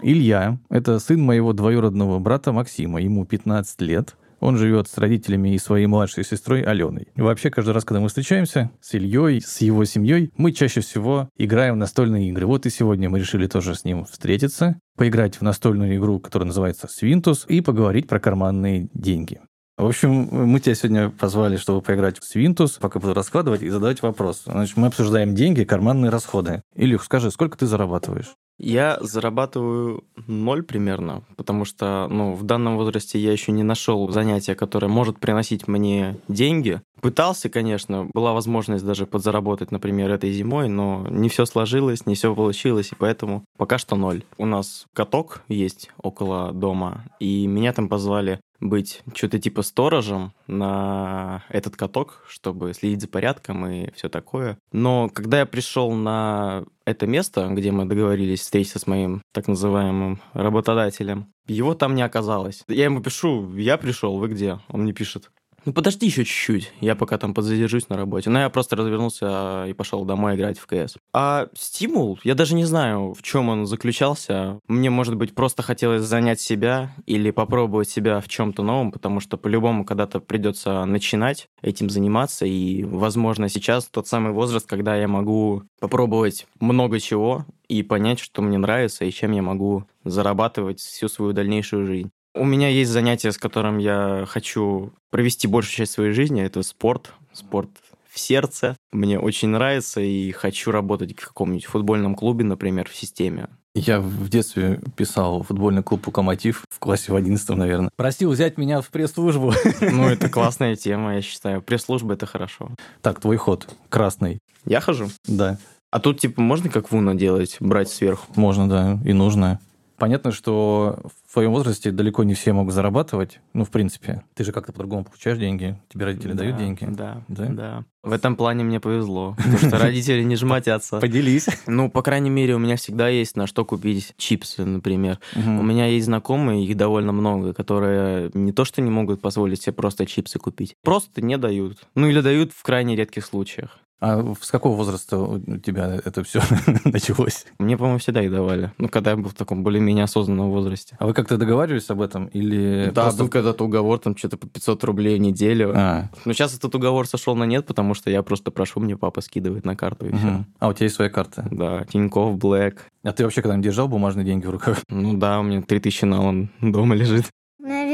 Илья– 0.02 0.58
это 0.70 0.98
сын 0.98 1.20
моего 1.20 1.52
двоюродного 1.52 2.18
брата 2.18 2.52
Максима, 2.52 3.00
ему 3.00 3.26
15 3.26 3.80
лет. 3.82 4.16
Он 4.40 4.56
живет 4.56 4.88
с 4.88 4.96
родителями 4.96 5.54
и 5.54 5.58
своей 5.58 5.84
младшей 5.84 6.24
сестрой 6.24 6.62
Аленой. 6.62 7.08
Вообще, 7.14 7.50
каждый 7.50 7.74
раз, 7.74 7.84
когда 7.84 8.00
мы 8.00 8.08
встречаемся 8.08 8.70
с 8.80 8.94
Ильей, 8.94 9.42
с 9.42 9.60
его 9.60 9.84
семьей, 9.84 10.32
мы 10.38 10.52
чаще 10.52 10.80
всего 10.80 11.28
играем 11.36 11.74
в 11.74 11.78
настольные 11.78 12.30
игры. 12.30 12.46
Вот 12.46 12.64
и 12.64 12.70
сегодня 12.70 13.10
мы 13.10 13.18
решили 13.18 13.46
тоже 13.46 13.74
с 13.74 13.84
ним 13.84 14.06
встретиться, 14.06 14.80
поиграть 14.96 15.36
в 15.36 15.42
настольную 15.42 15.96
игру, 15.96 16.18
которая 16.20 16.46
называется 16.46 16.88
«Свинтус», 16.88 17.44
и 17.48 17.60
поговорить 17.60 18.08
про 18.08 18.18
карманные 18.18 18.88
деньги. 18.94 19.40
В 19.80 19.86
общем, 19.86 20.28
мы 20.30 20.60
тебя 20.60 20.74
сегодня 20.74 21.08
позвали, 21.08 21.56
чтобы 21.56 21.80
поиграть 21.80 22.18
в 22.18 22.24
Свинтус, 22.24 22.72
пока 22.72 23.00
буду 23.00 23.14
раскладывать 23.14 23.62
и 23.62 23.70
задавать 23.70 24.02
вопрос. 24.02 24.42
Значит, 24.44 24.76
мы 24.76 24.88
обсуждаем 24.88 25.34
деньги, 25.34 25.64
карманные 25.64 26.10
расходы. 26.10 26.62
Илюх, 26.74 27.02
скажи, 27.02 27.30
сколько 27.30 27.56
ты 27.56 27.64
зарабатываешь? 27.64 28.34
Я 28.58 28.98
зарабатываю 29.00 30.04
ноль 30.26 30.62
примерно, 30.62 31.22
потому 31.38 31.64
что 31.64 32.08
ну, 32.10 32.34
в 32.34 32.42
данном 32.42 32.76
возрасте 32.76 33.18
я 33.18 33.32
еще 33.32 33.52
не 33.52 33.62
нашел 33.62 34.06
занятия, 34.10 34.54
которое 34.54 34.88
может 34.88 35.18
приносить 35.18 35.66
мне 35.66 36.18
деньги. 36.28 36.82
Пытался, 37.00 37.48
конечно, 37.48 38.06
была 38.12 38.34
возможность 38.34 38.84
даже 38.84 39.06
подзаработать, 39.06 39.72
например, 39.72 40.10
этой 40.10 40.30
зимой, 40.30 40.68
но 40.68 41.06
не 41.08 41.30
все 41.30 41.46
сложилось, 41.46 42.04
не 42.04 42.16
все 42.16 42.34
получилось, 42.34 42.92
и 42.92 42.96
поэтому 42.96 43.46
пока 43.56 43.78
что 43.78 43.96
ноль. 43.96 44.24
У 44.36 44.44
нас 44.44 44.84
каток 44.94 45.42
есть 45.48 45.90
около 45.96 46.52
дома, 46.52 47.06
и 47.18 47.46
меня 47.46 47.72
там 47.72 47.88
позвали 47.88 48.40
быть 48.60 49.02
что-то 49.14 49.38
типа 49.38 49.62
сторожем 49.62 50.32
на 50.46 51.44
этот 51.48 51.76
каток, 51.76 52.24
чтобы 52.28 52.74
следить 52.74 53.00
за 53.02 53.08
порядком 53.08 53.66
и 53.66 53.90
все 53.92 54.08
такое. 54.08 54.58
Но 54.72 55.08
когда 55.08 55.40
я 55.40 55.46
пришел 55.46 55.92
на 55.92 56.64
это 56.84 57.06
место, 57.06 57.48
где 57.50 57.72
мы 57.72 57.86
договорились 57.86 58.40
встретиться 58.40 58.78
с 58.78 58.86
моим 58.86 59.22
так 59.32 59.48
называемым 59.48 60.20
работодателем, 60.34 61.32
его 61.46 61.74
там 61.74 61.94
не 61.94 62.02
оказалось. 62.02 62.62
Я 62.68 62.84
ему 62.84 63.00
пишу, 63.00 63.54
я 63.56 63.76
пришел, 63.76 64.18
вы 64.18 64.28
где? 64.28 64.60
Он 64.68 64.82
мне 64.82 64.92
пишет, 64.92 65.30
ну 65.64 65.72
подожди 65.72 66.06
еще 66.06 66.24
чуть-чуть, 66.24 66.72
я 66.80 66.94
пока 66.94 67.18
там 67.18 67.34
подзадержусь 67.34 67.88
на 67.88 67.96
работе. 67.96 68.30
Но 68.30 68.40
я 68.40 68.50
просто 68.50 68.76
развернулся 68.76 69.26
а, 69.28 69.66
и 69.66 69.72
пошел 69.72 70.04
домой 70.04 70.36
играть 70.36 70.58
в 70.58 70.66
КС. 70.66 70.96
А 71.12 71.48
стимул, 71.54 72.18
я 72.24 72.34
даже 72.34 72.54
не 72.54 72.64
знаю, 72.64 73.14
в 73.14 73.22
чем 73.22 73.48
он 73.48 73.66
заключался. 73.66 74.60
Мне, 74.68 74.90
может 74.90 75.16
быть, 75.16 75.34
просто 75.34 75.62
хотелось 75.62 76.02
занять 76.02 76.40
себя 76.40 76.94
или 77.06 77.30
попробовать 77.30 77.88
себя 77.88 78.20
в 78.20 78.28
чем-то 78.28 78.62
новом, 78.62 78.92
потому 78.92 79.20
что 79.20 79.36
по-любому 79.36 79.84
когда-то 79.84 80.20
придется 80.20 80.84
начинать 80.84 81.48
этим 81.62 81.90
заниматься. 81.90 82.46
И, 82.46 82.84
возможно, 82.84 83.48
сейчас 83.48 83.86
тот 83.86 84.06
самый 84.06 84.32
возраст, 84.32 84.66
когда 84.66 84.96
я 84.96 85.08
могу 85.08 85.62
попробовать 85.80 86.46
много 86.60 87.00
чего 87.00 87.46
и 87.68 87.82
понять, 87.82 88.18
что 88.18 88.42
мне 88.42 88.58
нравится 88.58 89.04
и 89.04 89.12
чем 89.12 89.32
я 89.32 89.42
могу 89.42 89.84
зарабатывать 90.04 90.80
всю 90.80 91.08
свою 91.08 91.32
дальнейшую 91.32 91.86
жизнь. 91.86 92.10
У 92.34 92.44
меня 92.44 92.68
есть 92.68 92.90
занятие, 92.90 93.32
с 93.32 93.38
которым 93.38 93.78
я 93.78 94.24
хочу 94.28 94.92
провести 95.10 95.48
большую 95.48 95.74
часть 95.74 95.92
своей 95.92 96.12
жизни. 96.12 96.42
Это 96.42 96.62
спорт. 96.62 97.12
Спорт 97.32 97.70
в 98.08 98.18
сердце. 98.18 98.76
Мне 98.92 99.18
очень 99.18 99.48
нравится 99.48 100.00
и 100.00 100.30
хочу 100.32 100.70
работать 100.70 101.18
в 101.18 101.26
каком-нибудь 101.26 101.64
футбольном 101.66 102.14
клубе, 102.14 102.44
например, 102.44 102.88
в 102.88 102.96
системе. 102.96 103.48
Я 103.74 104.00
в 104.00 104.28
детстве 104.28 104.80
писал 104.96 105.44
футбольный 105.44 105.84
клуб 105.84 106.04
«Локомотив» 106.06 106.64
в 106.68 106.80
классе 106.80 107.12
в 107.12 107.16
11 107.16 107.50
наверное. 107.50 107.90
Просил 107.96 108.30
взять 108.30 108.58
меня 108.58 108.80
в 108.80 108.88
пресс-службу. 108.88 109.52
Ну, 109.80 110.08
это 110.08 110.28
классная 110.30 110.74
тема, 110.74 111.14
я 111.14 111.22
считаю. 111.22 111.62
Пресс-служба— 111.62 112.14
это 112.14 112.26
хорошо. 112.26 112.70
Так, 113.00 113.20
твой 113.20 113.36
ход. 113.36 113.68
Красный. 113.88 114.40
Я 114.66 114.80
хожу? 114.80 115.08
Да. 115.26 115.58
А 115.92 116.00
тут, 116.00 116.20
типа, 116.20 116.40
можно 116.40 116.68
как 116.68 116.90
Вуна 116.90 117.14
делать, 117.14 117.56
брать 117.60 117.88
сверху? 117.88 118.26
Можно, 118.34 118.68
да, 118.68 118.98
и 119.04 119.12
нужно. 119.12 119.60
Понятно, 120.00 120.32
что 120.32 120.98
в 121.04 121.34
твоем 121.34 121.52
возрасте 121.52 121.90
далеко 121.90 122.24
не 122.24 122.32
все 122.32 122.54
могут 122.54 122.72
зарабатывать. 122.72 123.38
Ну, 123.52 123.66
в 123.66 123.70
принципе. 123.70 124.22
Ты 124.34 124.44
же 124.44 124.52
как-то 124.52 124.72
по-другому 124.72 125.04
получаешь 125.04 125.36
деньги. 125.36 125.78
Тебе 125.90 126.06
родители 126.06 126.32
да, 126.32 126.38
дают 126.38 126.56
деньги. 126.56 126.86
Да, 126.88 127.22
да, 127.28 127.44
да. 127.50 127.84
В 128.02 128.12
этом 128.12 128.34
плане 128.34 128.64
мне 128.64 128.80
повезло, 128.80 129.34
потому 129.36 129.58
что 129.58 129.76
родители 129.76 130.22
не 130.22 130.36
жмотятся. 130.36 131.00
Поделись. 131.00 131.48
Ну, 131.66 131.90
по 131.90 132.00
крайней 132.00 132.30
мере, 132.30 132.54
у 132.54 132.58
меня 132.58 132.76
всегда 132.76 133.10
есть 133.10 133.36
на 133.36 133.46
что 133.46 133.66
купить 133.66 134.14
чипсы, 134.16 134.64
например. 134.64 135.18
У 135.36 135.62
меня 135.62 135.84
есть 135.84 136.06
знакомые, 136.06 136.64
их 136.64 136.78
довольно 136.78 137.12
много, 137.12 137.52
которые 137.52 138.30
не 138.32 138.52
то 138.52 138.64
что 138.64 138.80
не 138.80 138.90
могут 138.90 139.20
позволить 139.20 139.60
себе 139.60 139.74
просто 139.74 140.06
чипсы 140.06 140.38
купить, 140.38 140.76
просто 140.82 141.20
не 141.20 141.36
дают. 141.36 141.76
Ну, 141.94 142.08
или 142.08 142.22
дают 142.22 142.52
в 142.54 142.62
крайне 142.62 142.96
редких 142.96 143.26
случаях. 143.26 143.78
А 144.00 144.34
с 144.40 144.50
какого 144.50 144.76
возраста 144.76 145.18
у 145.18 145.38
тебя 145.58 146.00
это 146.04 146.24
все 146.24 146.40
началось? 146.84 147.46
Мне, 147.58 147.76
по-моему, 147.76 147.98
всегда 147.98 148.22
их 148.22 148.30
давали. 148.30 148.72
Ну, 148.78 148.88
когда 148.88 149.10
я 149.10 149.16
был 149.16 149.28
в 149.28 149.34
таком 149.34 149.62
более-менее 149.62 150.04
осознанном 150.04 150.50
возрасте. 150.50 150.96
А 150.98 151.06
вы 151.06 151.12
как-то 151.12 151.36
договаривались 151.36 151.90
об 151.90 152.00
этом? 152.00 152.26
Или 152.26 152.90
да, 152.94 153.04
просто... 153.04 153.22
был 153.22 153.30
когда-то 153.30 153.64
уговор, 153.64 153.98
там 153.98 154.16
что-то 154.16 154.38
по 154.38 154.46
500 154.46 154.84
рублей 154.84 155.18
в 155.18 155.20
неделю. 155.20 155.72
А. 155.76 156.08
Но 156.24 156.32
сейчас 156.32 156.56
этот 156.56 156.74
уговор 156.74 157.06
сошел 157.06 157.36
на 157.36 157.44
нет, 157.44 157.66
потому 157.66 157.94
что 157.94 158.10
я 158.10 158.22
просто 158.22 158.50
прошу, 158.50 158.80
мне 158.80 158.96
папа 158.96 159.20
скидывает 159.20 159.66
на 159.66 159.76
карту 159.76 160.06
и 160.06 160.10
угу. 160.10 160.18
все. 160.18 160.44
А 160.58 160.68
у 160.68 160.72
тебя 160.72 160.84
есть 160.84 160.96
своя 160.96 161.10
карта? 161.10 161.46
Да, 161.50 161.84
Тинькофф, 161.84 162.36
Блэк. 162.36 162.86
А 163.02 163.12
ты 163.12 163.24
вообще 163.24 163.42
когда-нибудь 163.42 163.64
держал 163.64 163.88
бумажные 163.88 164.24
деньги 164.24 164.46
в 164.46 164.50
руках? 164.50 164.78
Ну 164.88 165.16
да, 165.16 165.40
у 165.40 165.42
меня 165.42 165.62
3000 165.62 166.04
на 166.04 166.22
он 166.22 166.50
дома 166.60 166.94
лежит. 166.94 167.26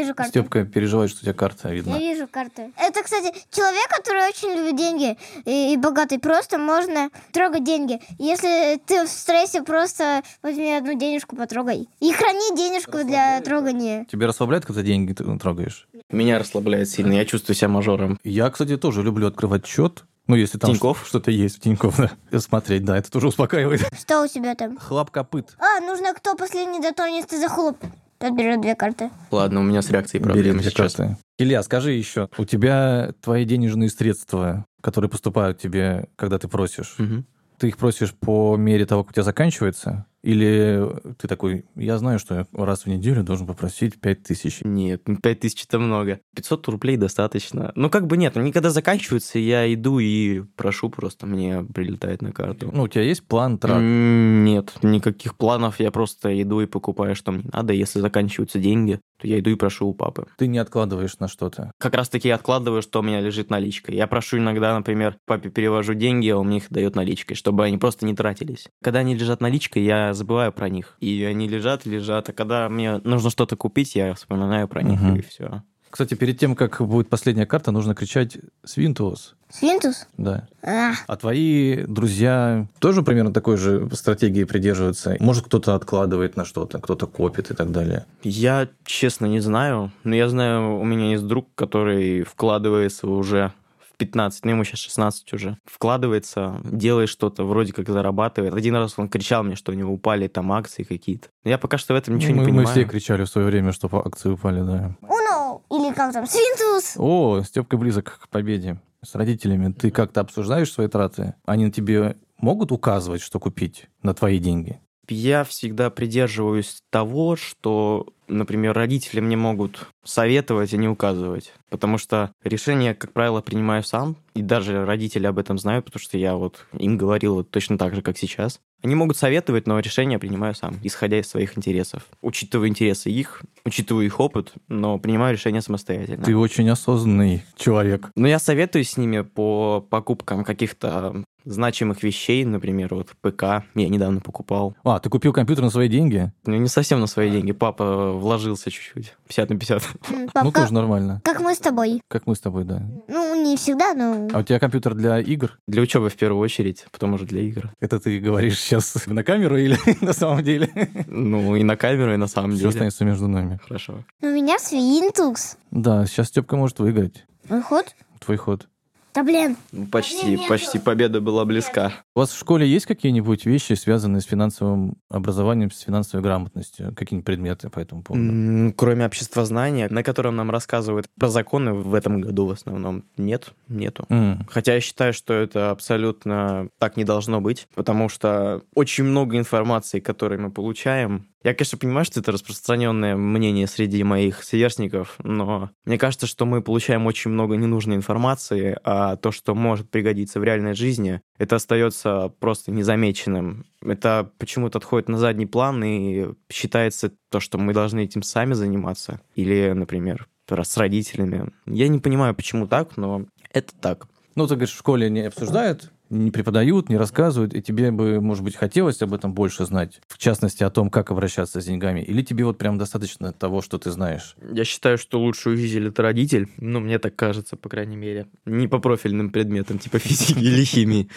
Ну, 0.06 0.12
вижу 0.12 0.14
карту. 0.14 0.30
Степка 0.30 0.64
переживает, 0.64 1.10
что 1.10 1.20
у 1.20 1.22
тебя 1.22 1.34
карта 1.34 1.70
видно. 1.70 1.96
Я 1.96 1.98
вижу 1.98 2.28
карту. 2.28 2.72
Это, 2.76 3.02
кстати, 3.02 3.32
человек, 3.50 3.88
который 3.88 4.28
очень 4.28 4.48
любит 4.56 4.76
деньги 4.76 5.16
и, 5.44 5.72
и 5.72 5.76
богатый. 5.76 6.18
Просто 6.18 6.58
можно 6.58 7.10
трогать 7.32 7.64
деньги. 7.64 8.00
Если 8.18 8.80
ты 8.86 9.04
в 9.04 9.08
стрессе, 9.08 9.62
просто 9.62 10.22
возьми 10.42 10.72
одну 10.72 10.94
денежку, 10.94 11.36
потрогай. 11.36 11.88
И 12.00 12.12
храни 12.12 12.56
денежку 12.56 13.04
для 13.04 13.40
трогания. 13.40 14.06
Тебя 14.10 14.26
расслабляет, 14.26 14.64
когда 14.64 14.82
деньги 14.82 15.12
ты 15.12 15.24
трогаешь? 15.38 15.88
Меня 16.10 16.38
расслабляет 16.38 16.88
сильно. 16.88 17.12
Я 17.12 17.24
чувствую 17.24 17.56
себя 17.56 17.68
мажором. 17.68 18.18
Я, 18.22 18.50
кстати, 18.50 18.76
тоже 18.76 19.02
люблю 19.02 19.26
открывать 19.26 19.66
счет. 19.66 20.04
Ну, 20.26 20.34
если 20.34 20.58
там 20.58 20.72
Тиньков? 20.72 21.06
что-то 21.06 21.30
есть 21.30 21.58
в 21.58 21.60
Тинькофф, 21.60 22.00
да. 22.30 22.40
Смотреть, 22.40 22.84
да, 22.84 22.98
это 22.98 23.10
тоже 23.10 23.28
успокаивает. 23.28 23.82
Что 23.96 24.22
у 24.22 24.26
тебя 24.26 24.56
там? 24.56 24.76
Хлап 24.76 25.10
копыт. 25.10 25.56
А, 25.58 25.80
нужно 25.80 26.14
кто 26.14 26.34
последний 26.34 26.80
дотронется 26.80 27.38
за 27.38 27.48
хлоп. 27.48 27.78
Тот 28.18 28.34
берет 28.34 28.60
две 28.62 28.74
карты. 28.74 29.10
Ладно, 29.30 29.60
у 29.60 29.62
меня 29.62 29.82
с 29.82 29.90
реакцией 29.90 30.22
проблемы 30.22 30.60
Бери 30.60 30.70
сейчас. 30.70 30.94
Карты. 30.94 31.16
Илья, 31.38 31.62
скажи 31.62 31.92
еще, 31.92 32.28
у 32.38 32.44
тебя 32.44 33.12
твои 33.20 33.44
денежные 33.44 33.90
средства, 33.90 34.64
которые 34.80 35.10
поступают 35.10 35.58
тебе, 35.58 36.08
когда 36.16 36.38
ты 36.38 36.48
просишь, 36.48 36.96
Угу. 36.98 37.24
ты 37.58 37.68
их 37.68 37.76
просишь 37.76 38.14
по 38.14 38.56
мере 38.56 38.86
того, 38.86 39.02
как 39.04 39.10
у 39.10 39.14
тебя 39.14 39.22
заканчивается? 39.22 40.06
Или 40.26 40.84
ты 41.18 41.28
такой, 41.28 41.66
я 41.76 41.98
знаю, 41.98 42.18
что 42.18 42.34
я 42.34 42.46
раз 42.52 42.82
в 42.82 42.86
неделю 42.88 43.22
должен 43.22 43.46
попросить 43.46 44.00
5 44.00 44.22
тысяч? 44.24 44.58
Нет, 44.64 45.04
5 45.22 45.40
тысяч 45.40 45.66
это 45.68 45.78
много. 45.78 46.18
500 46.34 46.66
рублей 46.66 46.96
достаточно. 46.96 47.70
Ну, 47.76 47.88
как 47.90 48.08
бы 48.08 48.16
нет, 48.16 48.36
они 48.36 48.50
когда 48.50 48.70
заканчиваются, 48.70 49.38
я 49.38 49.72
иду 49.72 50.00
и 50.00 50.42
прошу 50.56 50.90
просто, 50.90 51.26
мне 51.26 51.62
прилетает 51.62 52.22
на 52.22 52.32
карту. 52.32 52.70
Ну, 52.72 52.82
у 52.82 52.88
тебя 52.88 53.04
есть 53.04 53.22
план 53.22 53.56
трат? 53.56 53.80
Нет, 53.80 54.72
никаких 54.82 55.36
планов, 55.36 55.78
я 55.78 55.92
просто 55.92 56.42
иду 56.42 56.60
и 56.60 56.66
покупаю, 56.66 57.14
что 57.14 57.30
мне 57.30 57.44
надо. 57.52 57.72
Если 57.72 58.00
заканчиваются 58.00 58.58
деньги, 58.58 58.98
то 59.20 59.28
я 59.28 59.38
иду 59.38 59.50
и 59.50 59.54
прошу 59.54 59.86
у 59.86 59.94
папы. 59.94 60.26
Ты 60.38 60.48
не 60.48 60.58
откладываешь 60.58 61.20
на 61.20 61.28
что-то? 61.28 61.70
Как 61.78 61.94
раз-таки 61.94 62.26
я 62.26 62.34
откладываю, 62.34 62.82
что 62.82 62.98
у 62.98 63.02
меня 63.02 63.20
лежит 63.20 63.48
наличка. 63.48 63.92
Я 63.92 64.08
прошу 64.08 64.38
иногда, 64.38 64.74
например, 64.74 65.18
папе 65.24 65.50
перевожу 65.50 65.94
деньги, 65.94 66.28
а 66.30 66.38
он 66.38 66.48
мне 66.48 66.56
их 66.56 66.66
дает 66.70 66.96
наличкой, 66.96 67.36
чтобы 67.36 67.64
они 67.64 67.78
просто 67.78 68.06
не 68.06 68.14
тратились. 68.16 68.66
Когда 68.82 68.98
они 68.98 69.14
лежат 69.14 69.40
наличкой, 69.40 69.84
я 69.84 70.12
забываю 70.16 70.52
про 70.52 70.68
них. 70.68 70.96
И 71.00 71.22
они 71.24 71.46
лежат, 71.48 71.86
лежат. 71.86 72.28
А 72.28 72.32
когда 72.32 72.68
мне 72.68 72.98
нужно 73.04 73.30
что-то 73.30 73.54
купить, 73.56 73.94
я 73.94 74.14
вспоминаю 74.14 74.66
про 74.66 74.82
них, 74.82 75.00
Мгм. 75.00 75.16
и 75.16 75.20
все. 75.22 75.62
Кстати, 75.88 76.14
перед 76.14 76.38
тем, 76.38 76.56
как 76.56 76.82
будет 76.82 77.08
последняя 77.08 77.46
карта, 77.46 77.70
нужно 77.70 77.94
кричать 77.94 78.36
«Свинтус». 78.64 79.34
Свинтус? 79.48 80.06
Да. 80.18 80.46
А, 80.62 80.92
А 81.06 81.16
твои 81.16 81.84
друзья 81.86 82.66
тоже 82.80 83.02
примерно 83.02 83.32
такой 83.32 83.56
же 83.56 83.88
стратегии 83.92 84.44
придерживаются? 84.44 85.16
Может, 85.20 85.46
кто-то 85.46 85.74
откладывает 85.74 86.36
на 86.36 86.44
что-то, 86.44 86.80
кто-то 86.80 87.06
копит 87.06 87.50
и 87.50 87.54
так 87.54 87.70
далее? 87.70 88.04
Я, 88.22 88.68
честно, 88.84 89.26
не 89.26 89.40
знаю. 89.40 89.90
Но 90.04 90.14
я 90.16 90.28
знаю, 90.28 90.78
у 90.78 90.84
меня 90.84 91.12
есть 91.12 91.26
друг, 91.26 91.48
который 91.54 92.24
вкладывается 92.24 93.06
уже 93.06 93.52
15, 93.98 94.44
ну 94.44 94.50
ему 94.52 94.64
сейчас 94.64 94.80
16 94.80 95.32
уже, 95.32 95.58
вкладывается, 95.64 96.60
делает 96.64 97.08
что-то, 97.08 97.44
вроде 97.44 97.72
как 97.72 97.88
зарабатывает. 97.88 98.54
Один 98.54 98.74
раз 98.76 98.94
он 98.98 99.08
кричал 99.08 99.42
мне, 99.42 99.56
что 99.56 99.72
у 99.72 99.74
него 99.74 99.92
упали 99.92 100.28
там 100.28 100.52
акции 100.52 100.82
какие-то. 100.82 101.28
Но 101.44 101.50
я 101.50 101.58
пока 101.58 101.78
что 101.78 101.94
в 101.94 101.96
этом 101.96 102.16
ничего 102.16 102.34
Ну, 102.34 102.40
мы, 102.40 102.46
не 102.46 102.52
мы 102.52 102.58
понимаю. 102.64 102.68
все 102.68 102.84
кричали 102.84 103.24
в 103.24 103.28
свое 103.28 103.46
время, 103.46 103.72
что 103.72 103.88
по 103.88 104.04
акции 104.06 104.28
упали, 104.30 104.60
да. 104.62 104.94
уно! 105.02 105.62
Или 105.70 105.92
как 105.94 106.12
там? 106.12 106.26
Свинтус! 106.26 106.94
О, 106.96 107.42
Степка 107.42 107.76
близок 107.76 108.18
к 108.22 108.28
победе. 108.28 108.80
С 109.04 109.14
родителями 109.14 109.72
ты 109.72 109.90
как-то 109.90 110.20
обсуждаешь 110.20 110.72
свои 110.72 110.88
траты? 110.88 111.34
Они 111.44 111.70
тебе 111.70 112.16
могут 112.38 112.72
указывать, 112.72 113.22
что 113.22 113.38
купить 113.38 113.86
на 114.02 114.14
твои 114.14 114.38
деньги? 114.38 114.80
Я 115.08 115.44
всегда 115.44 115.90
придерживаюсь 115.90 116.82
того, 116.90 117.36
что, 117.36 118.08
например, 118.28 118.74
родители 118.74 119.20
мне 119.20 119.36
могут 119.36 119.88
советовать, 120.04 120.74
а 120.74 120.76
не 120.76 120.88
указывать. 120.88 121.52
Потому 121.70 121.98
что 121.98 122.32
решение, 122.42 122.94
как 122.94 123.12
правило, 123.12 123.40
принимаю 123.40 123.82
сам. 123.82 124.16
И 124.34 124.42
даже 124.42 124.84
родители 124.84 125.26
об 125.26 125.38
этом 125.38 125.58
знают, 125.58 125.86
потому 125.86 126.00
что 126.00 126.18
я 126.18 126.34
вот 126.34 126.66
им 126.72 126.96
говорил 126.96 127.34
вот 127.36 127.50
точно 127.50 127.78
так 127.78 127.94
же, 127.94 128.02
как 128.02 128.18
сейчас. 128.18 128.60
Они 128.86 128.94
могут 128.94 129.16
советовать, 129.16 129.66
но 129.66 129.80
решение 129.80 130.20
принимаю 130.20 130.54
сам, 130.54 130.76
исходя 130.84 131.18
из 131.18 131.26
своих 131.28 131.58
интересов. 131.58 132.04
Учитываю 132.22 132.68
интересы 132.68 133.10
их, 133.10 133.42
учитываю 133.64 134.06
их 134.06 134.20
опыт, 134.20 134.52
но 134.68 134.96
принимаю 135.00 135.34
решение 135.34 135.60
самостоятельно. 135.60 136.22
Ты 136.24 136.36
очень 136.36 136.70
осознанный 136.70 137.42
человек. 137.56 138.12
Но 138.14 138.28
я 138.28 138.38
советуюсь 138.38 138.90
с 138.90 138.96
ними 138.96 139.22
по 139.22 139.84
покупкам 139.90 140.44
каких-то 140.44 141.24
значимых 141.44 142.02
вещей, 142.02 142.44
например, 142.44 142.92
вот 142.92 143.10
ПК 143.20 143.42
я 143.76 143.88
недавно 143.88 144.20
покупал. 144.20 144.74
А, 144.82 144.98
ты 144.98 145.08
купил 145.08 145.32
компьютер 145.32 145.62
на 145.64 145.70
свои 145.70 145.88
деньги? 145.88 146.32
Ну, 146.44 146.56
не 146.56 146.66
совсем 146.68 146.98
на 147.00 147.06
свои 147.06 147.30
деньги. 147.30 147.52
Папа 147.52 148.10
вложился 148.10 148.68
чуть-чуть. 148.68 149.14
50 149.28 149.50
на 149.50 149.56
50. 149.56 149.82
М, 150.10 150.28
Ну, 150.42 150.50
тоже 150.52 150.74
нормально. 150.74 151.20
как 151.24 151.40
мы 151.40 151.54
с 151.54 151.58
тобой. 151.58 152.02
Как 152.08 152.26
мы 152.26 152.34
с 152.34 152.40
тобой, 152.40 152.64
да. 152.64 152.82
Ну, 153.06 153.44
не 153.44 153.56
всегда, 153.56 153.94
но... 153.94 154.28
А 154.32 154.40
у 154.40 154.42
тебя 154.42 154.58
компьютер 154.58 154.94
для 154.94 155.20
игр? 155.20 155.56
Для 155.68 155.82
учебы 155.82 156.08
в 156.10 156.16
первую 156.16 156.40
очередь, 156.42 156.84
потом 156.90 157.14
уже 157.14 157.24
для 157.26 157.42
игр. 157.42 157.70
Это 157.78 158.00
ты 158.00 158.18
говоришь 158.18 158.58
сейчас 158.60 158.75
сейчас 158.80 159.06
на 159.06 159.22
камеру 159.24 159.56
или 159.56 159.76
на 160.04 160.12
самом 160.12 160.42
деле? 160.42 160.70
Ну, 161.06 161.56
и 161.56 161.62
на 161.62 161.76
камеру, 161.76 162.12
и 162.14 162.16
на 162.16 162.26
самом 162.26 162.50
Все 162.52 162.58
деле. 162.60 162.68
останется 162.70 163.04
между 163.04 163.28
нами. 163.28 163.58
Хорошо. 163.66 164.04
У 164.22 164.26
меня 164.26 164.58
свинтукс. 164.58 165.56
Да, 165.70 166.06
сейчас 166.06 166.28
Степка 166.28 166.56
может 166.56 166.78
выиграть. 166.78 167.24
Мой 167.48 167.62
ход? 167.62 167.86
Твой 168.20 168.36
ход. 168.36 168.68
Да 169.16 169.22
блин. 169.22 169.56
Ну, 169.72 169.86
Почти, 169.86 170.36
почти 170.46 170.78
победа 170.78 171.22
была 171.22 171.46
близка. 171.46 171.90
У 172.14 172.20
вас 172.20 172.32
в 172.32 172.38
школе 172.38 172.68
есть 172.68 172.84
какие-нибудь 172.84 173.46
вещи, 173.46 173.72
связанные 173.72 174.20
с 174.20 174.26
финансовым 174.26 174.98
образованием, 175.08 175.70
с 175.70 175.80
финансовой 175.80 176.22
грамотностью? 176.22 176.94
Какие-нибудь 176.94 177.24
предметы 177.24 177.70
по 177.70 177.78
этому 177.80 178.02
поводу? 178.02 178.22
М, 178.28 178.74
Кроме 178.76 179.06
обществознания, 179.06 179.88
на 179.88 180.02
котором 180.02 180.36
нам 180.36 180.50
рассказывают 180.50 181.06
про 181.18 181.28
законы 181.28 181.72
в 181.72 181.94
этом 181.94 182.20
году 182.20 182.44
в 182.44 182.50
основном, 182.50 183.04
нет, 183.16 183.54
нету. 183.68 184.04
М, 184.10 184.46
Хотя 184.50 184.74
я 184.74 184.80
считаю, 184.82 185.14
что 185.14 185.32
это 185.32 185.70
абсолютно 185.70 186.68
так 186.78 186.98
не 186.98 187.04
должно 187.04 187.40
быть, 187.40 187.68
потому 187.74 188.10
что 188.10 188.60
очень 188.74 189.04
много 189.04 189.38
информации, 189.38 189.98
которую 190.00 190.42
мы 190.42 190.50
получаем. 190.50 191.26
Я, 191.46 191.54
конечно, 191.54 191.78
понимаю, 191.78 192.04
что 192.04 192.18
это 192.18 192.32
распространенное 192.32 193.14
мнение 193.14 193.68
среди 193.68 194.02
моих 194.02 194.42
сверстников, 194.42 195.14
но 195.22 195.70
мне 195.84 195.96
кажется, 195.96 196.26
что 196.26 196.44
мы 196.44 196.60
получаем 196.60 197.06
очень 197.06 197.30
много 197.30 197.54
ненужной 197.54 197.94
информации, 197.94 198.76
а 198.82 199.14
то, 199.14 199.30
что 199.30 199.54
может 199.54 199.88
пригодиться 199.88 200.40
в 200.40 200.42
реальной 200.42 200.74
жизни, 200.74 201.20
это 201.38 201.54
остается 201.54 202.32
просто 202.40 202.72
незамеченным. 202.72 203.64
Это 203.80 204.28
почему-то 204.38 204.78
отходит 204.78 205.08
на 205.08 205.18
задний 205.18 205.46
план 205.46 205.84
и 205.84 206.34
считается 206.50 207.12
то, 207.30 207.38
что 207.38 207.58
мы 207.58 207.72
должны 207.72 208.02
этим 208.02 208.24
сами 208.24 208.54
заниматься. 208.54 209.20
Или, 209.36 209.70
например, 209.70 210.26
с 210.50 210.76
родителями. 210.76 211.52
Я 211.64 211.86
не 211.86 212.00
понимаю, 212.00 212.34
почему 212.34 212.66
так, 212.66 212.96
но 212.96 213.24
это 213.52 213.72
так. 213.80 214.08
Ну, 214.34 214.48
ты 214.48 214.56
говоришь, 214.56 214.74
в 214.74 214.78
школе 214.78 215.08
не 215.08 215.20
обсуждают, 215.20 215.92
не 216.10 216.30
преподают, 216.30 216.88
не 216.88 216.96
рассказывают, 216.96 217.54
и 217.54 217.62
тебе 217.62 217.90
бы, 217.90 218.20
может 218.20 218.44
быть, 218.44 218.56
хотелось 218.56 219.02
об 219.02 219.14
этом 219.14 219.32
больше 219.32 219.64
знать, 219.64 220.00
в 220.08 220.18
частности, 220.18 220.62
о 220.62 220.70
том, 220.70 220.90
как 220.90 221.10
обращаться 221.10 221.60
с 221.60 221.64
деньгами, 221.64 222.00
или 222.00 222.22
тебе 222.22 222.44
вот 222.44 222.58
прям 222.58 222.78
достаточно 222.78 223.32
того, 223.32 223.62
что 223.62 223.78
ты 223.78 223.90
знаешь? 223.90 224.36
Я 224.52 224.64
считаю, 224.64 224.98
что 224.98 225.20
лучший 225.20 225.54
учитель 225.54 225.88
это 225.88 226.02
родитель. 226.02 226.48
Ну, 226.58 226.80
мне 226.80 226.98
так 226.98 227.16
кажется, 227.16 227.56
по 227.56 227.68
крайней 227.68 227.96
мере. 227.96 228.26
Не 228.44 228.68
по 228.68 228.78
профильным 228.78 229.30
предметам, 229.30 229.78
типа 229.78 229.98
физики 229.98 230.38
или 230.38 230.64
химии. 230.64 231.08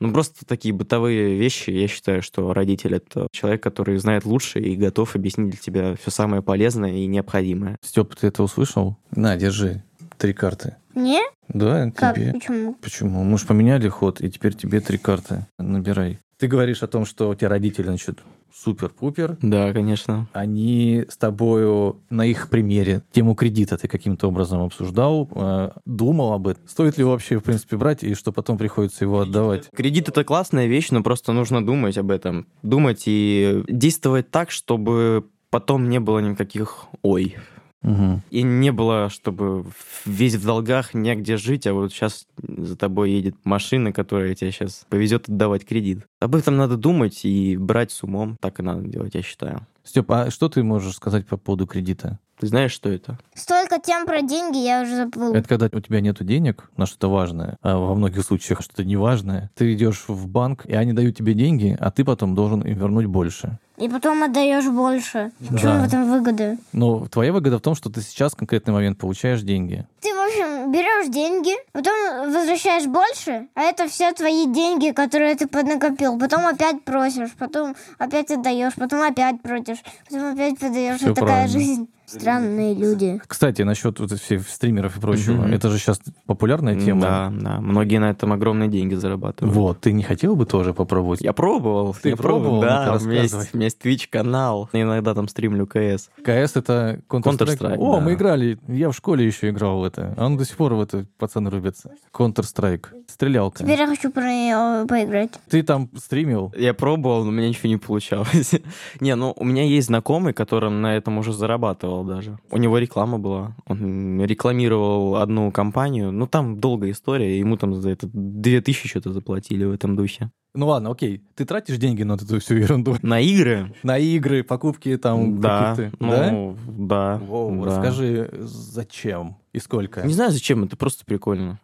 Ну, 0.00 0.12
просто 0.12 0.46
такие 0.46 0.72
бытовые 0.72 1.36
вещи. 1.36 1.68
Я 1.70 1.86
считаю, 1.86 2.22
что 2.22 2.54
родитель 2.54 2.94
это 2.94 3.28
человек, 3.32 3.62
который 3.62 3.98
знает 3.98 4.24
лучше 4.24 4.58
и 4.58 4.74
готов 4.74 5.14
объяснить 5.14 5.50
для 5.50 5.58
тебя 5.58 5.94
все 6.00 6.10
самое 6.10 6.42
полезное 6.42 6.92
и 6.92 7.06
необходимое. 7.06 7.76
Степ, 7.82 8.14
ты 8.14 8.28
это 8.28 8.42
услышал? 8.42 8.96
На, 9.14 9.36
держи. 9.36 9.82
Три 10.20 10.34
карты. 10.34 10.76
Не? 10.94 11.22
Да, 11.48 11.90
Как? 11.96 12.14
тебе. 12.14 12.32
Почему? 12.34 12.74
Почему? 12.74 13.24
Мы 13.24 13.38
же 13.38 13.46
поменяли 13.46 13.88
ход, 13.88 14.20
и 14.20 14.30
теперь 14.30 14.54
тебе 14.54 14.80
три 14.80 14.98
карты. 14.98 15.46
Набирай. 15.58 16.18
Ты 16.36 16.46
говоришь 16.46 16.82
о 16.82 16.88
том, 16.88 17.06
что 17.06 17.30
у 17.30 17.34
тебя 17.34 17.48
родители, 17.48 17.86
значит, 17.86 18.18
супер-пупер. 18.54 19.38
Да, 19.40 19.72
конечно. 19.72 20.28
Они 20.34 21.06
с 21.08 21.16
тобою 21.16 22.02
на 22.10 22.26
их 22.26 22.50
примере 22.50 23.00
тему 23.12 23.34
кредита 23.34 23.78
ты 23.78 23.88
каким-то 23.88 24.28
образом 24.28 24.60
обсуждал, 24.60 25.26
э, 25.34 25.70
думал 25.86 26.34
об 26.34 26.48
этом. 26.48 26.68
Стоит 26.68 26.98
ли 26.98 27.04
вообще, 27.04 27.38
в 27.38 27.42
принципе, 27.42 27.78
брать, 27.78 28.02
и 28.02 28.12
что 28.12 28.30
потом 28.30 28.58
приходится 28.58 29.04
его 29.04 29.20
отдавать? 29.20 29.70
Кредит 29.74 30.10
это 30.10 30.22
классная 30.22 30.66
вещь, 30.66 30.90
но 30.90 31.02
просто 31.02 31.32
нужно 31.32 31.64
думать 31.64 31.96
об 31.96 32.10
этом. 32.10 32.46
Думать 32.62 33.04
и 33.06 33.64
действовать 33.68 34.30
так, 34.30 34.50
чтобы 34.50 35.24
потом 35.48 35.88
не 35.88 35.98
было 35.98 36.18
никаких 36.18 36.88
«ой». 37.00 37.36
Мгм. 37.82 38.22
И 38.30 38.42
не 38.42 38.72
было, 38.72 39.08
чтобы 39.08 39.64
весь 40.04 40.34
в 40.34 40.44
долгах, 40.44 40.92
негде 40.92 41.36
жить, 41.36 41.66
а 41.66 41.72
вот 41.72 41.92
сейчас 41.92 42.26
за 42.38 42.76
тобой 42.76 43.10
едет 43.10 43.36
машина, 43.44 43.92
которая 43.92 44.34
тебя 44.34 44.50
сейчас 44.50 44.84
повезет 44.88 45.28
отдавать 45.28 45.64
кредит. 45.64 46.06
Об 46.20 46.34
этом 46.34 46.56
надо 46.56 46.76
думать 46.76 47.24
и 47.24 47.56
брать 47.56 47.90
с 47.90 48.02
умом. 48.02 48.36
Так 48.40 48.60
и 48.60 48.62
надо 48.62 48.82
делать, 48.82 49.14
я 49.14 49.22
считаю. 49.22 49.66
Степ, 49.82 50.10
а 50.10 50.30
что 50.30 50.48
ты 50.48 50.62
можешь 50.62 50.94
сказать 50.94 51.26
по 51.26 51.36
поводу 51.36 51.66
кредита? 51.66 52.18
Ты 52.40 52.46
знаешь, 52.46 52.72
что 52.72 52.88
это? 52.88 53.18
Столько 53.34 53.78
тем 53.78 54.06
про 54.06 54.22
деньги 54.22 54.56
я 54.56 54.80
уже 54.80 54.96
забыл. 54.96 55.34
Это 55.34 55.46
когда 55.46 55.68
у 55.70 55.80
тебя 55.80 56.00
нет 56.00 56.24
денег 56.24 56.70
на 56.78 56.86
что-то 56.86 57.10
важное, 57.10 57.58
а 57.60 57.76
во 57.76 57.94
многих 57.94 58.24
случаях 58.24 58.62
что-то 58.62 58.82
неважное. 58.82 59.50
Ты 59.54 59.74
идешь 59.74 60.04
в 60.08 60.26
банк, 60.26 60.64
и 60.64 60.72
они 60.74 60.94
дают 60.94 61.16
тебе 61.18 61.34
деньги, 61.34 61.76
а 61.78 61.90
ты 61.90 62.02
потом 62.02 62.34
должен 62.34 62.62
им 62.62 62.78
вернуть 62.78 63.04
больше. 63.06 63.58
И 63.76 63.88
потом 63.90 64.22
отдаешь 64.22 64.66
больше. 64.66 65.32
В 65.38 65.52
Да. 65.52 65.58
чем 65.58 65.80
в 65.82 65.84
этом 65.86 66.10
выгода? 66.10 66.56
Но 66.72 67.06
твоя 67.08 67.32
выгода 67.34 67.58
в 67.58 67.62
том, 67.62 67.74
что 67.74 67.90
ты 67.90 68.00
сейчас 68.00 68.32
в 68.32 68.36
конкретный 68.36 68.72
момент 68.72 68.98
получаешь 68.98 69.42
деньги. 69.42 69.86
Ты, 70.00 70.14
в 70.14 70.18
общем, 70.30 70.72
берешь 70.72 71.08
деньги, 71.08 71.52
потом 71.72 71.94
возвращаешь 72.32 72.86
больше, 72.86 73.48
а 73.54 73.62
это 73.62 73.88
все 73.88 74.12
твои 74.12 74.46
деньги, 74.46 74.90
которые 74.90 75.34
ты 75.34 75.46
поднакопил. 75.46 76.18
Потом 76.18 76.46
опять 76.46 76.84
просишь, 76.84 77.30
потом 77.38 77.74
опять 77.98 78.30
отдаешь, 78.30 78.74
потом 78.76 79.02
опять 79.02 79.42
просишь, 79.42 79.82
потом 80.08 80.32
опять 80.32 80.58
подаешь. 80.58 81.02
Это 81.02 81.14
такая 81.14 81.48
жизнь. 81.48 81.88
Странные 82.06 82.74
люди. 82.74 83.20
Кстати, 83.24 83.62
насчет 83.62 84.00
вот 84.00 84.10
всех 84.10 84.48
стримеров 84.48 84.96
и 84.96 85.00
прочего, 85.00 85.42
Мгм. 85.42 85.52
это 85.52 85.68
же 85.70 85.78
сейчас 85.78 86.00
популярная 86.26 86.74
тема. 86.74 87.00
Да, 87.02 87.32
да. 87.32 87.60
Многие 87.60 87.98
на 87.98 88.10
этом 88.10 88.32
огромные 88.32 88.68
деньги 88.68 88.94
зарабатывают. 88.94 89.54
Вот, 89.56 89.80
ты 89.80 89.92
не 89.92 90.02
хотел 90.02 90.34
бы 90.34 90.44
тоже 90.44 90.74
попробовать? 90.74 91.20
Я 91.20 91.32
пробовал. 91.32 91.94
Ты 92.02 92.08
я 92.08 92.16
пробовал? 92.16 92.62
Да, 92.62 92.98
у 93.00 93.04
меня 93.06 93.22
есть, 93.22 93.54
у 93.54 93.56
меня 93.56 93.66
есть 93.66 93.78
Twitch-канал. 93.80 94.68
Иногда 94.72 95.14
там 95.14 95.28
стримлю 95.28 95.68
КС. 95.68 96.10
КС 96.24 96.56
это 96.56 96.98
Counter-Strike. 97.08 97.58
Counter-Strike, 97.58 97.76
О, 97.78 97.94
да. 97.94 98.00
мы 98.00 98.14
играли. 98.14 98.58
Я 98.66 98.90
в 98.90 98.96
школе 98.96 99.24
еще 99.24 99.50
играл 99.50 99.78
в 99.78 99.84
это. 99.84 100.12
А 100.20 100.26
он 100.26 100.36
до 100.36 100.44
сих 100.44 100.58
пор 100.58 100.74
в 100.74 100.82
это 100.82 101.06
пацаны 101.16 101.48
рубятся. 101.48 101.94
Counter-Strike. 102.12 102.99
Стрелялка. 103.10 103.58
Теперь 103.58 103.78
я 103.78 103.86
хочу 103.86 104.10
про 104.10 104.22
нее 104.22 104.86
поиграть. 104.86 105.30
Ты 105.48 105.62
там 105.62 105.88
стримил? 105.96 106.52
Я 106.56 106.74
пробовал, 106.74 107.24
но 107.24 107.30
у 107.30 107.32
меня 107.32 107.48
ничего 107.48 107.68
не 107.68 107.76
получалось. 107.76 108.54
не, 109.00 109.14
ну 109.14 109.34
у 109.36 109.44
меня 109.44 109.64
есть 109.64 109.88
знакомый, 109.88 110.32
который 110.32 110.70
на 110.70 110.96
этом 110.96 111.18
уже 111.18 111.32
зарабатывал 111.32 112.04
даже. 112.04 112.38
У 112.50 112.56
него 112.56 112.78
реклама 112.78 113.18
была. 113.18 113.56
Он 113.66 114.22
рекламировал 114.22 115.16
одну 115.16 115.50
компанию. 115.50 116.12
Ну 116.12 116.26
там 116.26 116.60
долгая 116.60 116.92
история. 116.92 117.38
Ему 117.38 117.56
там 117.56 117.74
за 117.74 117.90
это 117.90 118.08
2000 118.12 118.88
что-то 118.88 119.12
заплатили 119.12 119.64
в 119.64 119.72
этом 119.72 119.96
духе. 119.96 120.30
Ну 120.52 120.66
ладно, 120.66 120.90
окей. 120.90 121.22
Ты 121.36 121.44
тратишь 121.44 121.76
деньги 121.76 122.02
на 122.02 122.14
эту 122.14 122.40
всю 122.40 122.56
ерунду? 122.56 122.96
На 123.02 123.20
игры? 123.20 123.72
На 123.84 123.98
игры, 123.98 124.42
покупки 124.42 124.96
там 124.96 125.40
да. 125.40 125.74
каких-то? 125.76 125.96
да? 126.04 126.30
Ну, 126.30 126.56
да. 126.66 127.18
Воу, 127.18 127.64
да. 127.64 127.66
расскажи, 127.66 128.30
зачем 128.40 129.36
и 129.52 129.60
сколько? 129.60 130.02
Не 130.02 130.12
знаю, 130.12 130.32
зачем, 130.32 130.64
это 130.64 130.76
просто 130.76 131.04
прикольно. 131.04 131.60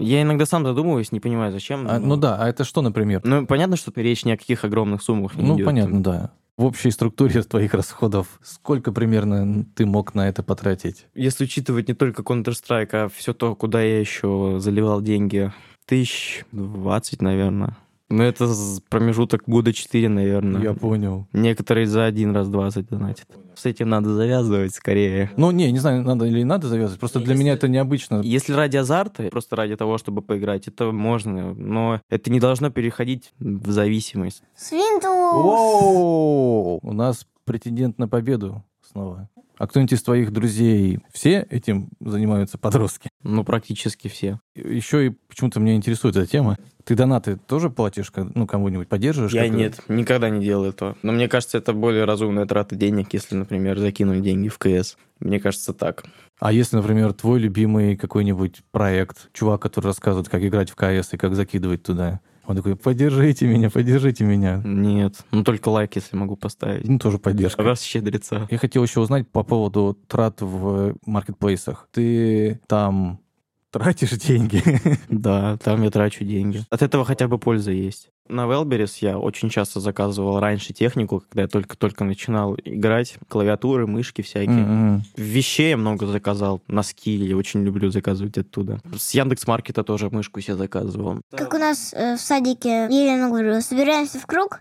Я 0.00 0.22
иногда 0.22 0.46
сам 0.46 0.64
задумываюсь, 0.64 1.12
не 1.12 1.20
понимаю, 1.20 1.52
зачем. 1.52 1.86
А, 1.88 1.98
но- 1.98 2.06
ну 2.08 2.16
да, 2.16 2.36
а 2.36 2.48
это 2.48 2.64
что, 2.64 2.82
например? 2.82 3.20
Ну, 3.24 3.46
понятно, 3.46 3.76
что 3.76 3.92
речь 3.96 4.24
ни 4.24 4.30
о 4.32 4.36
каких 4.36 4.64
огромных 4.64 5.02
суммах 5.02 5.36
не 5.36 5.44
Ну, 5.44 5.54
идет. 5.56 5.66
понятно, 5.66 6.02
да. 6.02 6.30
В 6.56 6.64
общей 6.64 6.90
структуре 6.90 7.42
твоих 7.42 7.72
расходов 7.74 8.26
сколько 8.42 8.92
примерно 8.92 9.64
ты 9.74 9.86
мог 9.86 10.14
на 10.14 10.28
это 10.28 10.42
потратить? 10.42 11.06
Если 11.14 11.44
учитывать 11.44 11.88
не 11.88 11.94
только 11.94 12.22
Counter-Strike, 12.22 12.88
а 12.92 13.08
все 13.08 13.32
то, 13.32 13.54
куда 13.54 13.80
я 13.82 13.98
еще 14.00 14.56
заливал 14.58 15.00
деньги, 15.00 15.52
тысяч 15.86 16.44
двадцать, 16.52 17.22
наверное. 17.22 17.76
Ну, 18.10 18.24
это 18.24 18.52
с- 18.52 18.80
промежуток 18.88 19.44
года 19.46 19.72
четыре, 19.72 20.08
наверное. 20.08 20.60
Я 20.60 20.74
понял. 20.74 21.28
Некоторые 21.32 21.86
за 21.86 22.04
один 22.04 22.34
раз 22.34 22.48
20 22.48 22.88
донатят. 22.88 23.28
С 23.54 23.66
этим 23.66 23.88
надо 23.88 24.12
завязывать 24.14 24.74
скорее. 24.74 25.30
Ну, 25.36 25.52
не, 25.52 25.70
не 25.70 25.78
знаю, 25.78 26.02
надо 26.02 26.24
или 26.24 26.38
не 26.38 26.44
надо 26.44 26.66
завязывать. 26.66 26.98
Просто 26.98 27.20
для 27.20 27.36
меня 27.36 27.52
это 27.52 27.68
необычно. 27.68 28.20
Если 28.22 28.52
ради 28.52 28.78
азарта, 28.78 29.28
просто 29.30 29.54
ради 29.54 29.76
того, 29.76 29.96
чтобы 29.96 30.22
поиграть, 30.22 30.66
это 30.66 30.90
можно, 30.92 31.54
но 31.54 32.00
это 32.10 32.30
не 32.30 32.40
должно 32.40 32.70
переходить 32.70 33.32
в 33.38 33.70
зависимость. 33.70 34.42
Свинтус! 34.56 36.80
У 36.82 36.92
нас 36.92 37.26
претендент 37.44 37.98
на 37.98 38.08
победу 38.08 38.64
снова. 38.90 39.28
А 39.60 39.66
кто-нибудь 39.66 39.92
из 39.92 40.02
твоих 40.02 40.32
друзей 40.32 41.00
все 41.12 41.46
этим 41.50 41.90
занимаются 42.00 42.56
подростки? 42.56 43.10
Ну, 43.22 43.44
практически 43.44 44.08
все. 44.08 44.40
Еще 44.54 45.08
и 45.08 45.10
почему-то 45.10 45.60
меня 45.60 45.74
интересует 45.74 46.16
эта 46.16 46.26
тема. 46.26 46.56
Ты 46.84 46.94
донаты 46.94 47.36
тоже 47.36 47.68
платишь, 47.68 48.10
ну, 48.16 48.46
кому-нибудь 48.46 48.88
поддерживаешь? 48.88 49.34
Я 49.34 49.42
как-то? 49.42 49.56
нет, 49.58 49.80
никогда 49.88 50.30
не 50.30 50.42
делал 50.42 50.64
этого. 50.64 50.96
Но 51.02 51.12
мне 51.12 51.28
кажется, 51.28 51.58
это 51.58 51.74
более 51.74 52.06
разумная 52.06 52.46
трата 52.46 52.74
денег, 52.74 53.12
если, 53.12 53.34
например, 53.34 53.78
закинуть 53.78 54.22
деньги 54.22 54.48
в 54.48 54.56
КС. 54.56 54.96
Мне 55.18 55.38
кажется, 55.38 55.74
так. 55.74 56.04
А 56.38 56.54
если, 56.54 56.76
например, 56.76 57.12
твой 57.12 57.38
любимый 57.38 57.98
какой-нибудь 57.98 58.62
проект, 58.70 59.28
чувак, 59.34 59.60
который 59.60 59.88
рассказывает, 59.88 60.30
как 60.30 60.42
играть 60.42 60.70
в 60.70 60.74
КС 60.74 61.12
и 61.12 61.18
как 61.18 61.34
закидывать 61.34 61.82
туда, 61.82 62.20
он 62.50 62.56
такой, 62.56 62.74
поддержите 62.74 63.46
меня, 63.46 63.70
поддержите 63.70 64.24
меня. 64.24 64.60
Нет. 64.64 65.24
Ну, 65.30 65.44
только 65.44 65.68
лайк, 65.68 65.94
если 65.94 66.16
могу 66.16 66.36
поставить. 66.36 66.88
Ну, 66.88 66.98
тоже 66.98 67.18
поддержка. 67.18 67.62
Расщедрица. 67.62 68.48
Я 68.50 68.58
хотел 68.58 68.82
еще 68.82 69.00
узнать 69.00 69.28
по 69.28 69.44
поводу 69.44 69.96
трат 70.08 70.40
в 70.40 70.96
маркетплейсах. 71.06 71.88
Ты 71.92 72.60
там 72.66 73.20
тратишь 73.70 74.10
деньги? 74.12 74.62
Да, 75.08 75.58
там 75.58 75.82
я 75.82 75.90
трачу 75.90 76.24
деньги. 76.24 76.64
От 76.70 76.82
этого 76.82 77.04
хотя 77.04 77.28
бы 77.28 77.38
польза 77.38 77.72
есть. 77.72 78.08
На 78.28 78.46
Велберис 78.46 78.98
я 78.98 79.18
очень 79.18 79.50
часто 79.50 79.80
заказывал 79.80 80.38
раньше 80.38 80.72
технику, 80.72 81.20
когда 81.20 81.42
я 81.42 81.48
только-только 81.48 82.04
начинал 82.04 82.56
играть. 82.64 83.16
Клавиатуры, 83.28 83.86
мышки 83.86 84.22
всякие. 84.22 84.64
Мгм. 84.64 85.02
Вещей 85.16 85.70
я 85.70 85.76
много 85.76 86.06
заказал. 86.06 86.62
Носки 86.68 87.10
я 87.10 87.36
очень 87.36 87.62
люблю 87.64 87.90
заказывать 87.90 88.38
оттуда. 88.38 88.80
С 88.96 89.12
Яндекс.Маркета 89.14 89.82
тоже 89.82 90.10
мышку 90.10 90.40
себе 90.40 90.56
заказывал. 90.56 91.20
Как 91.36 91.52
у 91.52 91.58
нас 91.58 91.92
э, 91.92 92.16
в 92.16 92.20
садике 92.20 92.86
Елена 92.90 93.28
говорила, 93.28 93.60
собираемся 93.60 94.18
в 94.20 94.26
круг 94.26 94.60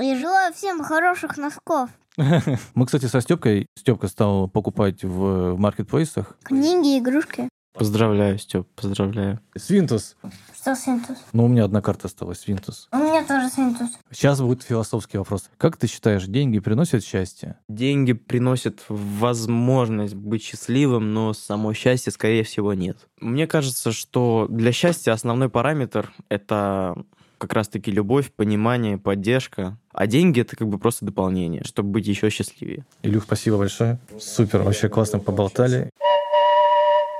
И 0.00 0.14
желаю 0.16 0.52
всем 0.54 0.82
хороших 0.82 1.36
носков. 1.36 1.90
Мы, 2.74 2.86
кстати, 2.86 3.06
со 3.06 3.20
Степкой, 3.20 3.66
Степка 3.78 4.08
стал 4.08 4.48
покупать 4.48 5.04
в 5.04 5.52
в 5.52 5.58
маркетплейсах. 5.58 6.36
Книги, 6.42 6.98
игрушки. 6.98 7.48
Поздравляю, 7.78 8.38
Степ, 8.38 8.66
поздравляю. 8.74 9.40
Свинтус. 9.54 10.16
Что 10.54 10.74
Свинтус? 10.74 11.18
Ну, 11.32 11.44
у 11.44 11.48
меня 11.48 11.64
одна 11.64 11.82
карта 11.82 12.08
осталась, 12.08 12.40
Свинтус. 12.40 12.88
У 12.90 12.96
меня 12.96 13.22
тоже 13.24 13.50
Свинтус. 13.50 13.90
Сейчас 14.10 14.40
будет 14.40 14.62
философский 14.62 15.18
вопрос. 15.18 15.50
Как 15.58 15.76
ты 15.76 15.86
считаешь, 15.86 16.24
деньги 16.24 16.58
приносят 16.58 17.04
счастье? 17.04 17.56
Деньги 17.68 18.14
приносят 18.14 18.80
возможность 18.88 20.14
быть 20.14 20.42
счастливым, 20.42 21.12
но 21.12 21.34
само 21.34 21.74
счастье, 21.74 22.12
скорее 22.12 22.44
всего, 22.44 22.72
нет. 22.72 22.96
Мне 23.20 23.46
кажется, 23.46 23.92
что 23.92 24.46
для 24.48 24.72
счастья 24.72 25.12
основной 25.12 25.50
параметр— 25.50 26.12
это 26.30 26.96
как 27.38 27.52
раз-таки 27.52 27.90
любовь, 27.90 28.32
понимание, 28.32 28.96
поддержка. 28.96 29.78
А 29.92 30.06
деньги— 30.06 30.40
это 30.42 30.56
как 30.56 30.68
бы 30.68 30.78
просто 30.78 31.04
дополнение, 31.04 31.62
чтобы 31.64 31.90
быть 31.90 32.06
еще 32.06 32.30
счастливее. 32.30 32.86
Илюх, 33.02 33.24
спасибо 33.24 33.58
большое. 33.58 33.98
Супер, 34.18 34.62
вообще 34.62 34.88
классно 34.88 35.18
поболтали. 35.18 35.90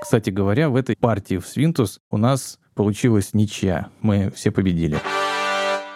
Кстати 0.06 0.30
говоря, 0.30 0.70
в 0.70 0.76
этой 0.76 0.94
партии 0.94 1.36
в 1.36 1.48
Свинтус 1.48 1.98
у 2.12 2.16
нас 2.16 2.60
получилась 2.76 3.34
ничья. 3.34 3.88
Мы 4.02 4.30
все 4.30 4.52
победили. 4.52 4.98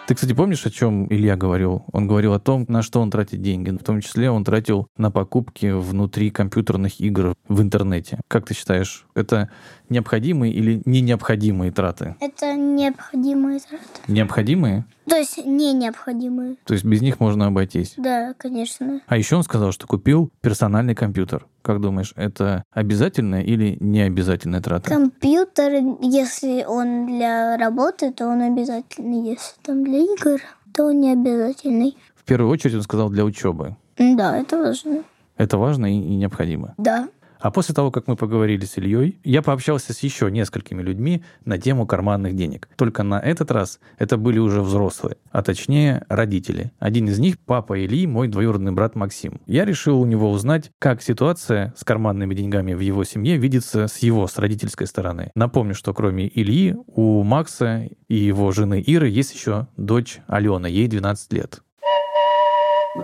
Ты, 0.05 0.15
кстати, 0.15 0.33
помнишь, 0.33 0.65
о 0.65 0.69
чем 0.69 1.07
Илья 1.09 1.37
говорил? 1.37 1.85
Он 1.93 2.07
говорил 2.07 2.33
о 2.33 2.39
том, 2.39 2.65
на 2.67 2.81
что 2.81 2.99
он 2.99 3.09
тратит 3.09 3.41
деньги. 3.41 3.69
В 3.69 3.81
том 3.85 4.01
числе 4.01 4.29
он 4.29 4.43
тратил 4.43 4.87
на 4.97 5.11
покупки 5.11 5.71
внутри 5.71 6.29
компьютерных 6.29 6.99
игр 6.99 7.35
в 7.47 7.61
интернете. 7.61 8.19
Как 8.27 8.45
ты 8.45 8.53
считаешь, 8.53 9.05
это 9.15 9.49
необходимые 9.87 10.51
или 10.51 10.81
не 10.83 10.99
необходимые 10.99 11.71
траты? 11.71 12.17
Это 12.19 12.53
необходимые 12.53 13.61
траты. 13.61 13.85
Необходимые? 14.09 14.83
То 15.07 15.15
есть 15.15 15.45
не 15.45 15.71
необходимые. 15.71 16.57
То 16.65 16.73
есть 16.73 16.83
без 16.83 17.01
них 17.01 17.21
можно 17.21 17.47
обойтись. 17.47 17.93
Да, 17.95 18.33
конечно. 18.37 18.99
А 19.07 19.15
еще 19.15 19.37
он 19.37 19.43
сказал, 19.43 19.71
что 19.71 19.87
купил 19.87 20.29
персональный 20.41 20.95
компьютер. 20.95 21.45
Как 21.61 21.79
думаешь, 21.79 22.13
это 22.15 22.63
обязательная 22.71 23.41
или 23.41 23.77
необязательная 23.79 24.61
трата? 24.61 24.89
Компьютер, 24.89 25.73
если 26.01 26.63
он 26.67 27.05
для 27.05 27.57
работы, 27.57 28.11
то 28.11 28.27
он 28.27 28.41
обязательный. 28.41 29.29
Если 29.29 29.55
там 29.61 29.83
для 29.83 29.99
игр, 29.99 30.41
то 30.73 30.85
он 30.85 30.99
не 30.99 31.11
обязательный. 31.11 31.97
В 32.15 32.23
первую 32.23 32.51
очередь 32.51 32.75
он 32.75 32.81
сказал 32.81 33.09
для 33.09 33.23
учебы. 33.23 33.75
Да, 33.97 34.37
это 34.37 34.57
важно. 34.57 35.03
Это 35.37 35.57
важно 35.57 35.85
и, 35.85 35.97
и 35.97 36.15
необходимо. 36.15 36.73
Да. 36.77 37.09
А 37.41 37.49
после 37.49 37.73
того, 37.73 37.91
как 37.91 38.07
мы 38.07 38.15
поговорили 38.15 38.65
с 38.65 38.77
Ильей, 38.77 39.19
я 39.23 39.41
пообщался 39.41 39.93
с 39.93 39.99
еще 39.99 40.29
несколькими 40.29 40.81
людьми 40.81 41.23
на 41.43 41.57
тему 41.57 41.87
карманных 41.87 42.35
денег. 42.35 42.69
Только 42.75 43.03
на 43.03 43.19
этот 43.19 43.51
раз 43.51 43.79
это 43.97 44.17
были 44.17 44.37
уже 44.37 44.61
взрослые, 44.61 45.17
а 45.31 45.41
точнее 45.41 46.05
родители. 46.07 46.71
Один 46.79 47.07
из 47.07 47.17
них, 47.19 47.39
папа 47.39 47.83
Ильи, 47.83 48.05
мой 48.05 48.27
двоюродный 48.27 48.71
брат 48.71 48.95
Максим. 48.95 49.41
Я 49.47 49.65
решил 49.65 49.99
у 49.99 50.05
него 50.05 50.29
узнать, 50.29 50.71
как 50.77 51.01
ситуация 51.01 51.73
с 51.75 51.83
карманными 51.83 52.35
деньгами 52.35 52.73
в 52.73 52.79
его 52.79 53.03
семье 53.03 53.37
видится 53.37 53.87
с 53.87 53.97
его, 53.99 54.27
с 54.27 54.37
родительской 54.37 54.85
стороны. 54.85 55.31
Напомню, 55.33 55.73
что 55.73 55.93
кроме 55.93 56.29
Ильи, 56.33 56.75
у 56.87 57.23
Макса 57.23 57.89
и 58.07 58.15
его 58.15 58.51
жены 58.51 58.81
Иры 58.81 59.09
есть 59.09 59.33
еще 59.33 59.67
дочь 59.77 60.19
Алена, 60.27 60.67
ей 60.67 60.87
12 60.87 61.33
лет. 61.33 61.61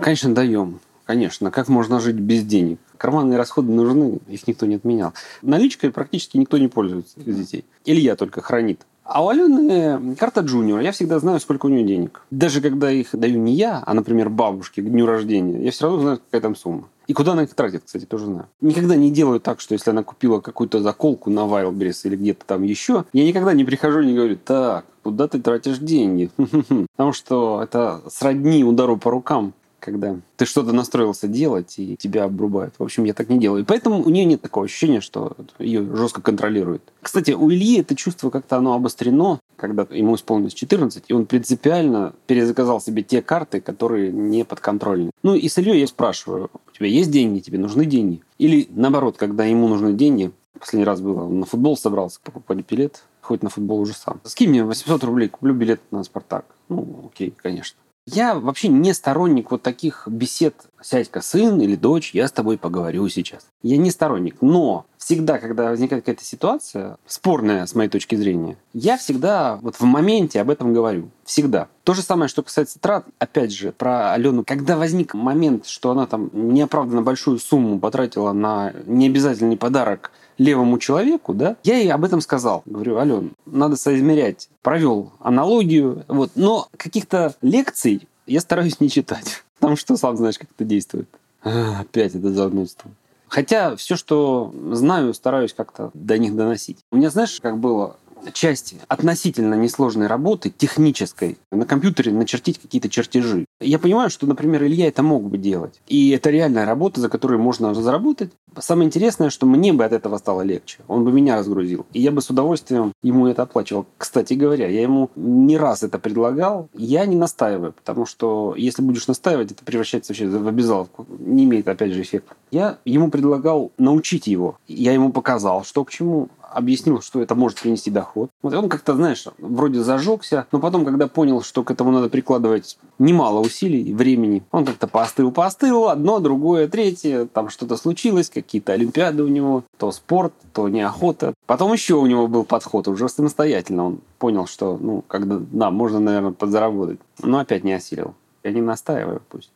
Конечно, 0.00 0.34
даем. 0.34 0.80
Конечно. 1.08 1.50
Как 1.50 1.68
можно 1.68 2.00
жить 2.00 2.16
без 2.16 2.44
денег? 2.44 2.78
Карманные 2.98 3.38
расходы 3.38 3.72
нужны, 3.72 4.18
их 4.28 4.46
никто 4.46 4.66
не 4.66 4.74
отменял. 4.74 5.14
Наличкой 5.40 5.90
практически 5.90 6.36
никто 6.36 6.58
не 6.58 6.68
пользуется 6.68 7.18
из 7.24 7.34
детей. 7.34 7.64
Илья 7.86 8.14
только 8.14 8.42
хранит. 8.42 8.82
А 9.04 9.24
у 9.24 9.28
Алены 9.30 10.14
карта 10.16 10.42
джуниора. 10.42 10.82
Я 10.82 10.92
всегда 10.92 11.18
знаю, 11.18 11.40
сколько 11.40 11.64
у 11.64 11.70
нее 11.70 11.82
денег. 11.82 12.20
Даже 12.30 12.60
когда 12.60 12.90
их 12.90 13.08
даю 13.14 13.38
не 13.38 13.54
я, 13.54 13.82
а, 13.86 13.94
например, 13.94 14.28
бабушке 14.28 14.82
к 14.82 14.84
дню 14.84 15.06
рождения, 15.06 15.64
я 15.64 15.70
все 15.70 15.86
равно 15.86 16.02
знаю, 16.02 16.18
какая 16.18 16.42
там 16.42 16.54
сумма. 16.54 16.88
И 17.06 17.14
куда 17.14 17.32
она 17.32 17.44
их 17.44 17.54
тратит, 17.54 17.84
кстати, 17.86 18.04
тоже 18.04 18.26
знаю. 18.26 18.48
Никогда 18.60 18.94
не 18.94 19.10
делаю 19.10 19.40
так, 19.40 19.60
что 19.60 19.72
если 19.72 19.88
она 19.88 20.02
купила 20.02 20.40
какую-то 20.40 20.80
заколку 20.82 21.30
на 21.30 21.40
Wildberries 21.46 22.00
или 22.04 22.16
где-то 22.16 22.44
там 22.44 22.64
еще, 22.64 23.06
я 23.14 23.24
никогда 23.24 23.54
не 23.54 23.64
прихожу 23.64 24.00
и 24.00 24.06
не 24.08 24.14
говорю, 24.14 24.36
так, 24.36 24.84
куда 25.02 25.26
ты 25.26 25.40
тратишь 25.40 25.78
деньги? 25.78 26.30
Потому 26.36 27.14
что 27.14 27.62
это 27.62 28.02
сродни 28.10 28.62
удару 28.62 28.98
по 28.98 29.10
рукам 29.10 29.54
когда 29.80 30.16
ты 30.36 30.44
что-то 30.44 30.72
настроился 30.72 31.28
делать, 31.28 31.74
и 31.78 31.96
тебя 31.96 32.24
обрубают. 32.24 32.74
В 32.78 32.82
общем, 32.82 33.04
я 33.04 33.14
так 33.14 33.28
не 33.28 33.38
делаю. 33.38 33.64
Поэтому 33.64 34.02
у 34.02 34.10
нее 34.10 34.24
нет 34.24 34.40
такого 34.40 34.66
ощущения, 34.66 35.00
что 35.00 35.36
ее 35.58 35.82
жестко 35.96 36.20
контролируют. 36.20 36.82
Кстати, 37.02 37.32
у 37.32 37.50
Ильи 37.50 37.80
это 37.80 37.94
чувство 37.94 38.30
как-то 38.30 38.56
оно 38.56 38.74
обострено, 38.74 39.40
когда 39.56 39.86
ему 39.90 40.14
исполнилось 40.14 40.54
14, 40.54 41.04
и 41.08 41.12
он 41.12 41.26
принципиально 41.26 42.14
перезаказал 42.26 42.80
себе 42.80 43.02
те 43.02 43.22
карты, 43.22 43.60
которые 43.60 44.12
не 44.12 44.44
подконтрольны. 44.44 45.10
Ну 45.22 45.34
и 45.34 45.48
с 45.48 45.58
Ильей 45.58 45.80
я 45.80 45.86
спрашиваю, 45.86 46.50
у 46.66 46.76
тебя 46.76 46.88
есть 46.88 47.10
деньги, 47.10 47.40
тебе 47.40 47.58
нужны 47.58 47.86
деньги? 47.86 48.22
Или 48.38 48.68
наоборот, 48.70 49.16
когда 49.16 49.44
ему 49.44 49.68
нужны 49.68 49.92
деньги, 49.92 50.32
последний 50.58 50.84
раз 50.84 51.00
было, 51.00 51.24
он 51.24 51.40
на 51.40 51.46
футбол 51.46 51.76
собрался 51.76 52.20
покупать 52.22 52.68
билет, 52.68 53.04
хоть 53.20 53.42
на 53.42 53.50
футбол 53.50 53.80
уже 53.80 53.94
сам. 53.94 54.20
Скинь 54.24 54.50
мне 54.50 54.64
800 54.64 55.04
рублей, 55.04 55.28
куплю 55.28 55.54
билет 55.54 55.80
на 55.90 56.02
«Спартак». 56.02 56.44
Ну, 56.68 57.10
окей, 57.12 57.34
конечно. 57.36 57.78
Я 58.14 58.34
вообще 58.34 58.68
не 58.68 58.94
сторонник 58.94 59.50
вот 59.50 59.62
таких 59.62 60.04
бесед 60.06 60.54
«Сядь-ка, 60.80 61.20
сын 61.20 61.60
или 61.60 61.76
дочь, 61.76 62.14
я 62.14 62.26
с 62.26 62.32
тобой 62.32 62.56
поговорю 62.56 63.06
сейчас». 63.08 63.46
Я 63.62 63.76
не 63.76 63.90
сторонник, 63.90 64.36
но 64.40 64.86
всегда, 64.96 65.38
когда 65.38 65.70
возникает 65.70 66.04
какая-то 66.04 66.24
ситуация, 66.24 66.96
спорная 67.06 67.66
с 67.66 67.74
моей 67.74 67.90
точки 67.90 68.14
зрения, 68.14 68.56
я 68.72 68.96
всегда 68.96 69.58
вот 69.60 69.76
в 69.76 69.82
моменте 69.82 70.40
об 70.40 70.48
этом 70.48 70.72
говорю. 70.72 71.10
Всегда. 71.24 71.68
То 71.84 71.92
же 71.92 72.00
самое, 72.00 72.28
что 72.28 72.42
касается 72.42 72.78
трат, 72.78 73.04
опять 73.18 73.52
же, 73.52 73.72
про 73.72 74.12
Алену. 74.12 74.44
Когда 74.44 74.78
возник 74.78 75.12
момент, 75.12 75.66
что 75.66 75.90
она 75.90 76.06
там 76.06 76.30
неоправданно 76.32 77.02
большую 77.02 77.38
сумму 77.38 77.78
потратила 77.78 78.32
на 78.32 78.72
необязательный 78.86 79.58
подарок 79.58 80.12
левому 80.38 80.78
человеку, 80.78 81.34
да, 81.34 81.56
я 81.64 81.78
ей 81.78 81.92
об 81.92 82.04
этом 82.04 82.20
сказал. 82.20 82.62
Говорю, 82.64 82.96
Ален, 82.98 83.32
надо 83.44 83.76
соизмерять. 83.76 84.48
Провел 84.62 85.12
аналогию, 85.20 86.04
вот. 86.08 86.30
Но 86.36 86.68
каких-то 86.76 87.34
лекций 87.42 88.08
я 88.26 88.40
стараюсь 88.40 88.80
не 88.80 88.88
читать. 88.88 89.42
Потому 89.58 89.76
что 89.76 89.96
сам 89.96 90.16
знаешь, 90.16 90.38
как 90.38 90.48
это 90.54 90.64
действует. 90.64 91.08
А, 91.42 91.80
опять 91.80 92.14
это 92.14 92.32
занудство. 92.32 92.90
Хотя 93.28 93.76
все, 93.76 93.96
что 93.96 94.54
знаю, 94.72 95.12
стараюсь 95.12 95.52
как-то 95.52 95.90
до 95.92 96.16
них 96.16 96.34
доносить. 96.34 96.78
У 96.90 96.96
меня, 96.96 97.10
знаешь, 97.10 97.38
как 97.42 97.58
было 97.58 97.96
части 98.32 98.76
относительно 98.88 99.54
несложной 99.54 100.06
работы, 100.06 100.50
технической, 100.50 101.38
на 101.50 101.66
компьютере 101.66 102.12
начертить 102.12 102.58
какие-то 102.58 102.88
чертежи. 102.88 103.46
Я 103.60 103.78
понимаю, 103.78 104.10
что, 104.10 104.26
например, 104.26 104.64
Илья 104.64 104.88
это 104.88 105.02
мог 105.02 105.24
бы 105.24 105.38
делать. 105.38 105.80
И 105.86 106.10
это 106.10 106.30
реальная 106.30 106.64
работа, 106.64 107.00
за 107.00 107.08
которую 107.08 107.40
можно 107.40 107.74
заработать. 107.74 108.30
Самое 108.58 108.86
интересное, 108.86 109.30
что 109.30 109.46
мне 109.46 109.72
бы 109.72 109.84
от 109.84 109.92
этого 109.92 110.18
стало 110.18 110.42
легче. 110.42 110.78
Он 110.88 111.04
бы 111.04 111.12
меня 111.12 111.36
разгрузил. 111.36 111.86
И 111.92 112.00
я 112.00 112.10
бы 112.10 112.22
с 112.22 112.30
удовольствием 112.30 112.92
ему 113.02 113.26
это 113.26 113.42
оплачивал. 113.42 113.86
Кстати 113.96 114.34
говоря, 114.34 114.68
я 114.68 114.82
ему 114.82 115.10
не 115.16 115.56
раз 115.56 115.82
это 115.82 115.98
предлагал. 115.98 116.68
Я 116.74 117.06
не 117.06 117.16
настаиваю, 117.16 117.72
потому 117.72 118.06
что 118.06 118.54
если 118.56 118.82
будешь 118.82 119.06
настаивать, 119.06 119.52
это 119.52 119.64
превращается 119.64 120.12
вообще 120.12 120.26
в 120.26 120.48
обязаловку. 120.48 121.06
Не 121.18 121.44
имеет, 121.44 121.68
опять 121.68 121.92
же, 121.92 122.02
эффекта. 122.02 122.34
Я 122.50 122.78
ему 122.84 123.10
предлагал 123.10 123.72
научить 123.78 124.26
его. 124.26 124.58
Я 124.66 124.92
ему 124.92 125.12
показал, 125.12 125.64
что 125.64 125.84
к 125.84 125.90
чему 125.90 126.28
объяснил, 126.50 127.00
что 127.00 127.20
это 127.20 127.34
может 127.34 127.60
принести 127.60 127.90
доход. 127.90 128.30
Вот 128.42 128.54
он 128.54 128.68
как-то, 128.68 128.94
знаешь, 128.94 129.26
вроде 129.38 129.82
зажегся, 129.82 130.46
но 130.52 130.60
потом, 130.60 130.84
когда 130.84 131.06
понял, 131.08 131.42
что 131.42 131.62
к 131.64 131.70
этому 131.70 131.90
надо 131.90 132.08
прикладывать 132.08 132.78
немало 132.98 133.40
усилий, 133.40 133.92
времени, 133.92 134.42
он 134.50 134.64
как-то 134.64 134.86
поостыл, 134.88 135.30
поостыл, 135.32 135.88
одно, 135.88 136.20
другое, 136.20 136.68
третье, 136.68 137.26
там 137.26 137.50
что-то 137.50 137.76
случилось, 137.76 138.30
какие-то 138.30 138.72
олимпиады 138.72 139.22
у 139.22 139.28
него, 139.28 139.64
то 139.76 139.92
спорт, 139.92 140.32
то 140.52 140.68
неохота. 140.68 141.34
Потом 141.46 141.72
еще 141.72 141.94
у 141.94 142.06
него 142.06 142.28
был 142.28 142.44
подход, 142.44 142.88
уже 142.88 143.08
самостоятельно 143.08 143.86
он 143.86 144.00
понял, 144.18 144.46
что, 144.46 144.78
ну, 144.80 145.04
когда, 145.06 145.38
да, 145.38 145.70
можно, 145.70 146.00
наверное, 146.00 146.32
подзаработать. 146.32 146.98
Но 147.22 147.38
опять 147.38 147.64
не 147.64 147.72
осилил. 147.72 148.14
Я 148.42 148.52
не 148.52 148.60
настаиваю, 148.60 149.22
пусть. 149.28 149.50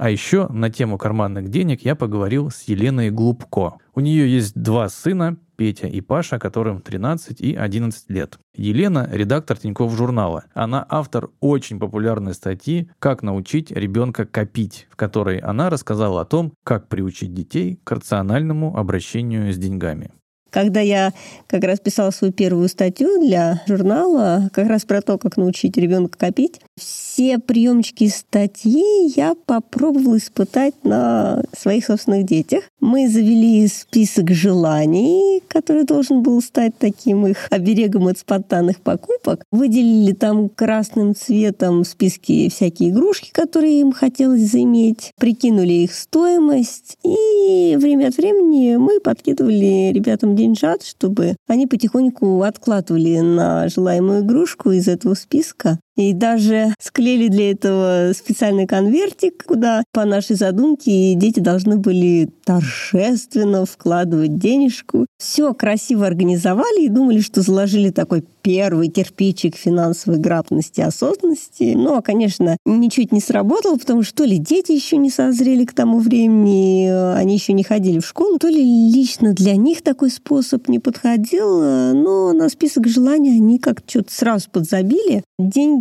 А 0.00 0.08
еще 0.08 0.48
на 0.48 0.70
тему 0.70 0.96
карманных 0.96 1.50
денег 1.50 1.84
я 1.84 1.94
поговорил 1.94 2.50
с 2.50 2.62
Еленой 2.62 3.10
Глубко. 3.10 3.74
У 3.94 4.00
нее 4.00 4.32
есть 4.32 4.54
два 4.54 4.88
сына, 4.88 5.36
Петя 5.56 5.88
и 5.88 6.00
Паша, 6.00 6.38
которым 6.38 6.80
13 6.80 7.38
и 7.38 7.54
11 7.54 8.08
лет. 8.08 8.38
Елена– 8.54 9.06
редактор 9.12 9.58
Тинькофф 9.58 9.94
журнала. 9.94 10.44
Она 10.54 10.86
автор 10.88 11.28
очень 11.40 11.78
популярной 11.78 12.32
статьи 12.32 12.90
«Как 12.98 13.22
научить 13.22 13.72
ребенка 13.72 14.24
копить», 14.24 14.88
в 14.90 14.96
которой 14.96 15.36
она 15.36 15.68
рассказала 15.68 16.22
о 16.22 16.24
том, 16.24 16.54
как 16.64 16.88
приучить 16.88 17.34
детей 17.34 17.78
к 17.84 17.90
рациональному 17.90 18.78
обращению 18.78 19.52
с 19.52 19.58
деньгами. 19.58 20.12
Когда 20.50 20.80
я 20.80 21.12
как 21.46 21.64
раз 21.64 21.80
писала 21.80 22.10
свою 22.10 22.32
первую 22.32 22.68
статью 22.68 23.20
для 23.20 23.62
журнала, 23.66 24.50
как 24.52 24.68
раз 24.68 24.84
про 24.84 25.00
то, 25.00 25.18
как 25.18 25.36
научить 25.36 25.76
ребенка 25.76 26.18
копить, 26.18 26.60
все 26.78 27.38
приемчики 27.38 28.08
статьи 28.08 29.12
я 29.16 29.34
попробовала 29.46 30.16
испытать 30.16 30.74
на 30.84 31.42
своих 31.56 31.86
собственных 31.86 32.26
детях. 32.26 32.64
Мы 32.80 33.08
завели 33.08 33.66
список 33.68 34.30
желаний, 34.30 35.42
который 35.48 35.84
должен 35.84 36.22
был 36.22 36.40
стать 36.40 36.72
таким 36.78 37.26
их 37.26 37.46
оберегом 37.50 38.06
от 38.08 38.18
спонтанных 38.18 38.80
покупок. 38.80 39.44
Выделили 39.52 40.12
там 40.12 40.48
красным 40.48 41.14
цветом 41.14 41.82
в 41.82 41.88
списке 41.88 42.48
всякие 42.48 42.90
игрушки, 42.90 43.30
которые 43.32 43.80
им 43.80 43.92
хотелось 43.92 44.50
заиметь. 44.50 45.12
Прикинули 45.18 45.72
их 45.72 45.94
стоимость. 45.94 46.96
И 47.04 47.76
время 47.78 48.08
от 48.08 48.16
времени 48.16 48.76
мы 48.76 49.00
подкидывали 49.00 49.92
ребятам 49.92 50.34
деньжат, 50.40 50.82
чтобы 50.82 51.36
они 51.46 51.66
потихоньку 51.66 52.42
откладывали 52.42 53.20
на 53.20 53.68
желаемую 53.68 54.20
игрушку 54.20 54.70
из 54.70 54.88
этого 54.88 55.14
списка. 55.14 55.78
И 55.96 56.12
даже 56.12 56.74
склеили 56.80 57.28
для 57.28 57.50
этого 57.50 58.12
специальный 58.14 58.66
конвертик, 58.66 59.44
куда 59.44 59.82
по 59.92 60.04
нашей 60.04 60.36
задумке 60.36 61.14
дети 61.14 61.40
должны 61.40 61.76
были 61.76 62.30
торжественно 62.44 63.66
вкладывать 63.66 64.38
денежку. 64.38 65.06
Все 65.18 65.52
красиво 65.52 66.06
организовали 66.06 66.84
и 66.84 66.88
думали, 66.88 67.20
что 67.20 67.42
заложили 67.42 67.90
такой 67.90 68.24
первый 68.42 68.88
кирпичик 68.88 69.56
финансовой 69.56 70.18
грамотности 70.18 70.80
и 70.80 70.84
осознанности. 70.84 71.74
Но, 71.74 71.82
ну, 71.82 71.96
а, 71.96 72.02
конечно, 72.02 72.56
ничего 72.64 73.06
не 73.10 73.20
сработало, 73.20 73.76
потому 73.76 74.02
что 74.02 74.16
то 74.16 74.24
ли 74.24 74.38
дети 74.38 74.72
еще 74.72 74.96
не 74.96 75.10
созрели 75.10 75.64
к 75.64 75.74
тому 75.74 75.98
времени, 75.98 76.88
они 77.14 77.34
еще 77.34 77.52
не 77.52 77.62
ходили 77.62 78.00
в 78.00 78.06
школу, 78.06 78.38
то 78.38 78.48
ли 78.48 78.62
лично 78.62 79.32
для 79.32 79.56
них 79.56 79.82
такой 79.82 80.10
способ 80.10 80.68
не 80.68 80.78
подходил, 80.78 81.60
но 81.94 82.32
на 82.32 82.48
список 82.48 82.86
желаний 82.86 83.36
они 83.36 83.58
как-то 83.58 83.88
что-то 83.88 84.12
сразу 84.12 84.50
подзабили. 84.50 85.22
Деньги, 85.38 85.79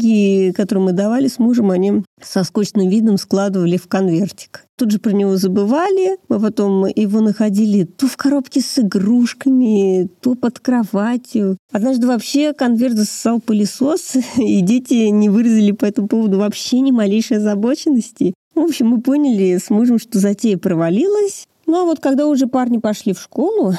которые 0.56 0.86
мы 0.86 0.92
давали 0.94 1.28
с 1.28 1.40
мужем, 1.40 1.72
они 1.72 2.04
со 2.22 2.44
скучным 2.44 2.90
видом 2.90 3.18
складывали 3.18 3.78
в 3.78 3.88
конвертик. 3.88 4.66
Тут 4.78 4.92
же 4.92 5.00
про 5.00 5.12
него 5.12 5.36
забывали, 5.36 6.18
мы 6.30 6.40
потом 6.40 6.86
его 6.86 7.20
находили 7.20 7.84
то 7.84 8.08
в 8.08 8.16
коробке 8.18 8.62
с 8.62 8.80
игрушками, 8.80 10.10
то 10.22 10.36
под 10.36 10.60
кроватью. 10.60 11.58
Однажды 11.72 12.08
вообще 12.08 12.54
конверт 12.54 12.96
засосал 12.96 13.42
пылесос, 13.42 14.16
и 14.38 14.62
дети 14.62 15.10
не 15.10 15.30
выразили 15.30 15.72
по 15.72 15.86
этому 15.86 16.08
поводу 16.08 16.40
вообще 16.40 16.80
ни 16.80 16.92
малейшей 16.92 17.38
озабоченности. 17.38 18.34
В 18.56 18.62
общем, 18.62 18.88
мы 18.88 19.02
поняли 19.02 19.58
с 19.58 19.70
мужем, 19.70 20.00
что 20.00 20.20
затея 20.20 20.58
провалилась. 20.58 21.46
Ну 21.66 21.82
а 21.82 21.86
вот 21.86 22.00
когда 22.00 22.26
уже 22.28 22.48
парни 22.48 22.78
пошли 22.78 23.14
в 23.14 23.20
школу, 23.20 23.76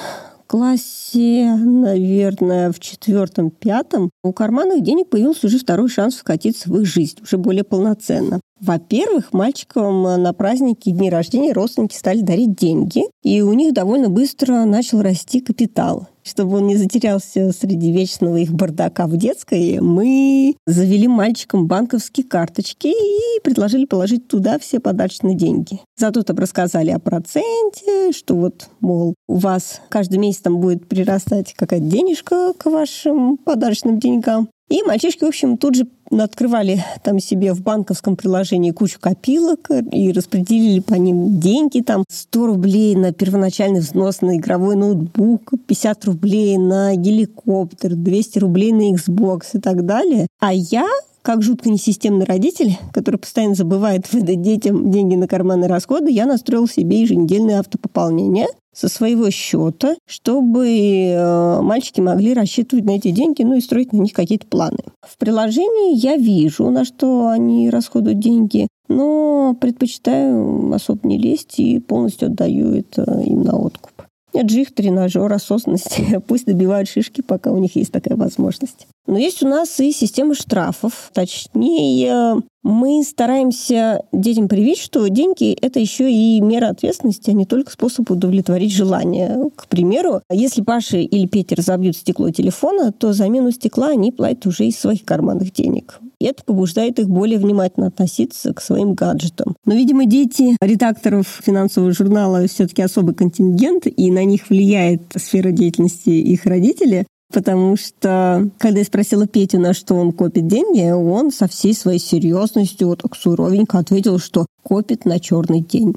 классе, 0.51 1.55
наверное, 1.55 2.73
в 2.73 2.81
четвертом-пятом 2.81 4.11
у 4.25 4.33
карманных 4.33 4.83
денег 4.83 5.09
появился 5.09 5.47
уже 5.47 5.61
второй 5.61 5.89
шанс 5.89 6.17
вкатиться 6.17 6.69
в 6.69 6.81
их 6.81 6.87
жизнь, 6.87 7.19
уже 7.23 7.39
более 7.39 7.63
полноценно. 7.63 8.41
Во-первых, 8.61 9.33
мальчикам 9.33 10.03
на 10.03 10.33
праздники 10.35 10.91
дни 10.91 11.09
рождения 11.09 11.53
родственники 11.53 11.97
стали 11.97 12.21
дарить 12.21 12.55
деньги, 12.57 13.05
и 13.23 13.41
у 13.41 13.55
них 13.55 13.73
довольно 13.73 14.11
быстро 14.11 14.65
начал 14.65 15.01
расти 15.01 15.41
капитал. 15.41 16.09
Чтобы 16.23 16.59
он 16.59 16.67
не 16.67 16.77
затерялся 16.77 17.51
среди 17.53 17.91
вечного 17.91 18.37
их 18.37 18.53
бардака 18.53 19.07
в 19.07 19.17
детской, 19.17 19.81
мы 19.81 20.55
завели 20.67 21.09
мальчикам 21.09 21.67
банковские 21.67 22.27
карточки 22.27 22.89
и 22.89 23.41
предложили 23.43 23.87
положить 23.87 24.29
туда 24.29 24.59
все 24.59 24.81
подарочные 24.81 25.35
деньги. 25.35 25.81
Зато 25.97 26.23
там 26.23 26.37
рассказали 26.37 26.91
о 26.91 26.99
проценте, 26.99 28.13
что 28.13 28.35
вот, 28.35 28.69
мол, 28.81 29.15
у 29.27 29.37
вас 29.37 29.81
каждый 29.89 30.19
месяц 30.19 30.43
там 30.43 30.61
будет 30.61 30.87
прирастать 30.87 31.55
какая-то 31.55 31.87
денежка 31.87 32.53
к 32.53 32.67
вашим 32.67 33.39
подарочным 33.39 33.99
деньгам. 33.99 34.51
И 34.71 34.85
мальчишки, 34.85 35.25
в 35.25 35.29
общем, 35.29 35.57
тут 35.57 35.75
же 35.75 35.89
открывали 36.11 36.85
там 37.03 37.19
себе 37.19 37.53
в 37.55 37.61
банковском 37.61 38.15
приложении 38.17 38.71
кучу 38.71 39.01
копилок 39.01 39.69
и 39.93 40.13
распределили 40.13 40.79
по 40.79 40.95
ним 40.95 41.41
деньги. 41.41 41.81
Там 41.81 42.05
100 42.09 42.47
рублей 42.47 42.95
на 42.95 43.13
первоначальный 43.13 43.81
взнос 43.81 44.21
на 44.21 44.37
игровой 44.37 44.77
ноутбук, 44.77 45.55
50 45.67 46.05
рублей 46.05 46.57
на 46.57 46.95
геликоптер, 46.95 47.97
200 47.97 48.39
рублей 48.39 48.73
на 48.73 48.95
Xbox 48.95 49.41
и 49.55 49.61
так 49.61 49.85
далее. 49.85 50.29
А 50.39 50.53
я 50.53 50.87
как 51.23 51.43
жутко 51.43 51.71
несистемный 51.71 52.25
родитель, 52.25 52.79
который 52.93 53.17
постоянно 53.17 53.55
забывает 53.55 54.13
выдать 54.13 54.43
детям 54.43 54.91
деньги 54.91 55.15
на 55.15 55.29
карманные 55.29 55.69
расходы, 55.69 56.11
я 56.11 56.27
настроил 56.27 56.67
себе 56.67 57.03
еженедельное 57.03 57.61
автопополнение 57.61 58.47
со 58.73 58.89
своего 58.89 59.31
счета, 59.31 59.97
чтобы 60.07 60.69
э, 60.69 61.61
мальчики 61.61 62.01
могли 62.01 62.35
рассчитывать 62.35 62.85
на 62.85 62.93
эти 62.93 63.11
деньги, 63.11 63.43
ну 63.43 63.55
и 63.55 63.61
строить 63.61 63.93
на 63.93 63.99
них 63.99 64.13
какие-то 64.13 64.47
планы. 64.47 64.79
В 65.03 65.19
приложении 65.19 65.97
я 65.97 66.17
вижу, 66.17 66.71
на 66.71 66.85
что 66.85 67.29
они 67.29 67.69
расходуют 67.69 68.21
деньги, 68.21 68.69
но 68.89 69.57
предпочитаю 69.61 70.73
особо 70.73 71.07
не 71.07 71.19
лезть 71.19 71.59
и 71.59 71.81
полностью 71.81 72.29
отдаю 72.29 72.73
это 72.73 73.03
им 73.27 73.43
на 73.43 73.57
откуп. 73.57 73.91
Это 74.33 74.49
же 74.49 74.61
их 74.61 74.75
тренажер 74.75 75.33
осознанности. 75.33 76.23
Пусть 76.29 76.47
добивают 76.47 76.89
шишки, 76.89 77.21
пока 77.21 77.51
у 77.51 77.59
них 77.59 77.77
есть 77.77 77.93
такая 77.93 78.17
возможность. 78.17 78.87
Но 79.07 79.19
есть 79.19 79.43
у 79.43 79.49
нас 79.49 79.81
и 79.81 79.93
система 79.93 80.35
штрафов. 80.35 81.11
Точнее, 81.13 82.43
мы 82.63 83.03
стараемся 83.03 84.03
детям 84.13 84.47
привить, 84.47 84.79
что 84.79 85.07
деньги– 85.09 85.53
это 85.63 85.81
еще 85.81 86.13
и 86.13 86.41
мера 86.41 86.69
ответственности, 86.69 87.31
а 87.31 87.33
не 87.33 87.47
только 87.47 87.73
способ 87.73 88.11
удовлетворить 88.11 88.73
желание. 88.73 89.51
К 89.57 89.67
примеру, 89.67 90.21
если 90.31 90.63
Паша 90.63 90.99
или 90.99 91.27
Петя 91.27 91.57
разобьют 91.57 91.97
стекло 91.97 92.31
телефона, 92.31 92.93
то 92.93 93.13
замену 93.13 93.51
стекла 93.51 93.89
они 93.89 94.13
платят 94.13 94.47
уже 94.47 94.67
из 94.67 94.79
своих 94.79 95.05
карманных 95.05 95.53
денег. 95.53 95.99
И 96.21 96.27
это 96.27 96.45
побуждает 96.45 96.99
их 96.99 97.09
более 97.09 97.39
внимательно 97.39 97.87
относиться 97.87 98.53
к 98.53 98.61
своим 98.61 98.93
гаджетам. 98.93 99.57
Но, 99.65 99.75
видимо, 99.75 100.05
дети 100.05 100.57
редакторов 100.61 101.41
финансового 101.43 101.93
журнала 101.93 102.47
все-таки 102.47 102.83
особый 102.83 103.15
контингент, 103.15 103.87
и 103.87 104.11
на 104.11 104.25
них 104.25 104.51
влияет 104.51 105.03
сфера 105.17 105.51
деятельности 105.51 106.11
их 106.11 106.45
родителей. 106.45 107.07
Потому 107.33 107.77
что, 107.77 108.51
когда 108.59 108.81
я 108.81 108.85
спросила 108.85 109.27
Петю, 109.27 109.61
на 109.61 109.73
что 109.73 109.95
он 109.95 110.13
копит 110.13 110.49
деньги, 110.49 110.91
он 110.91 111.31
со 111.31 111.47
всей 111.47 111.75
своей 111.75 112.01
серьезностью, 112.01 112.89
вот 112.89 113.03
так 113.03 113.15
суровенько 113.15 113.79
ответил, 113.79 114.19
что 114.19 114.47
копит 114.63 115.05
на 115.05 115.21
черный 115.21 115.61
день. 115.61 115.95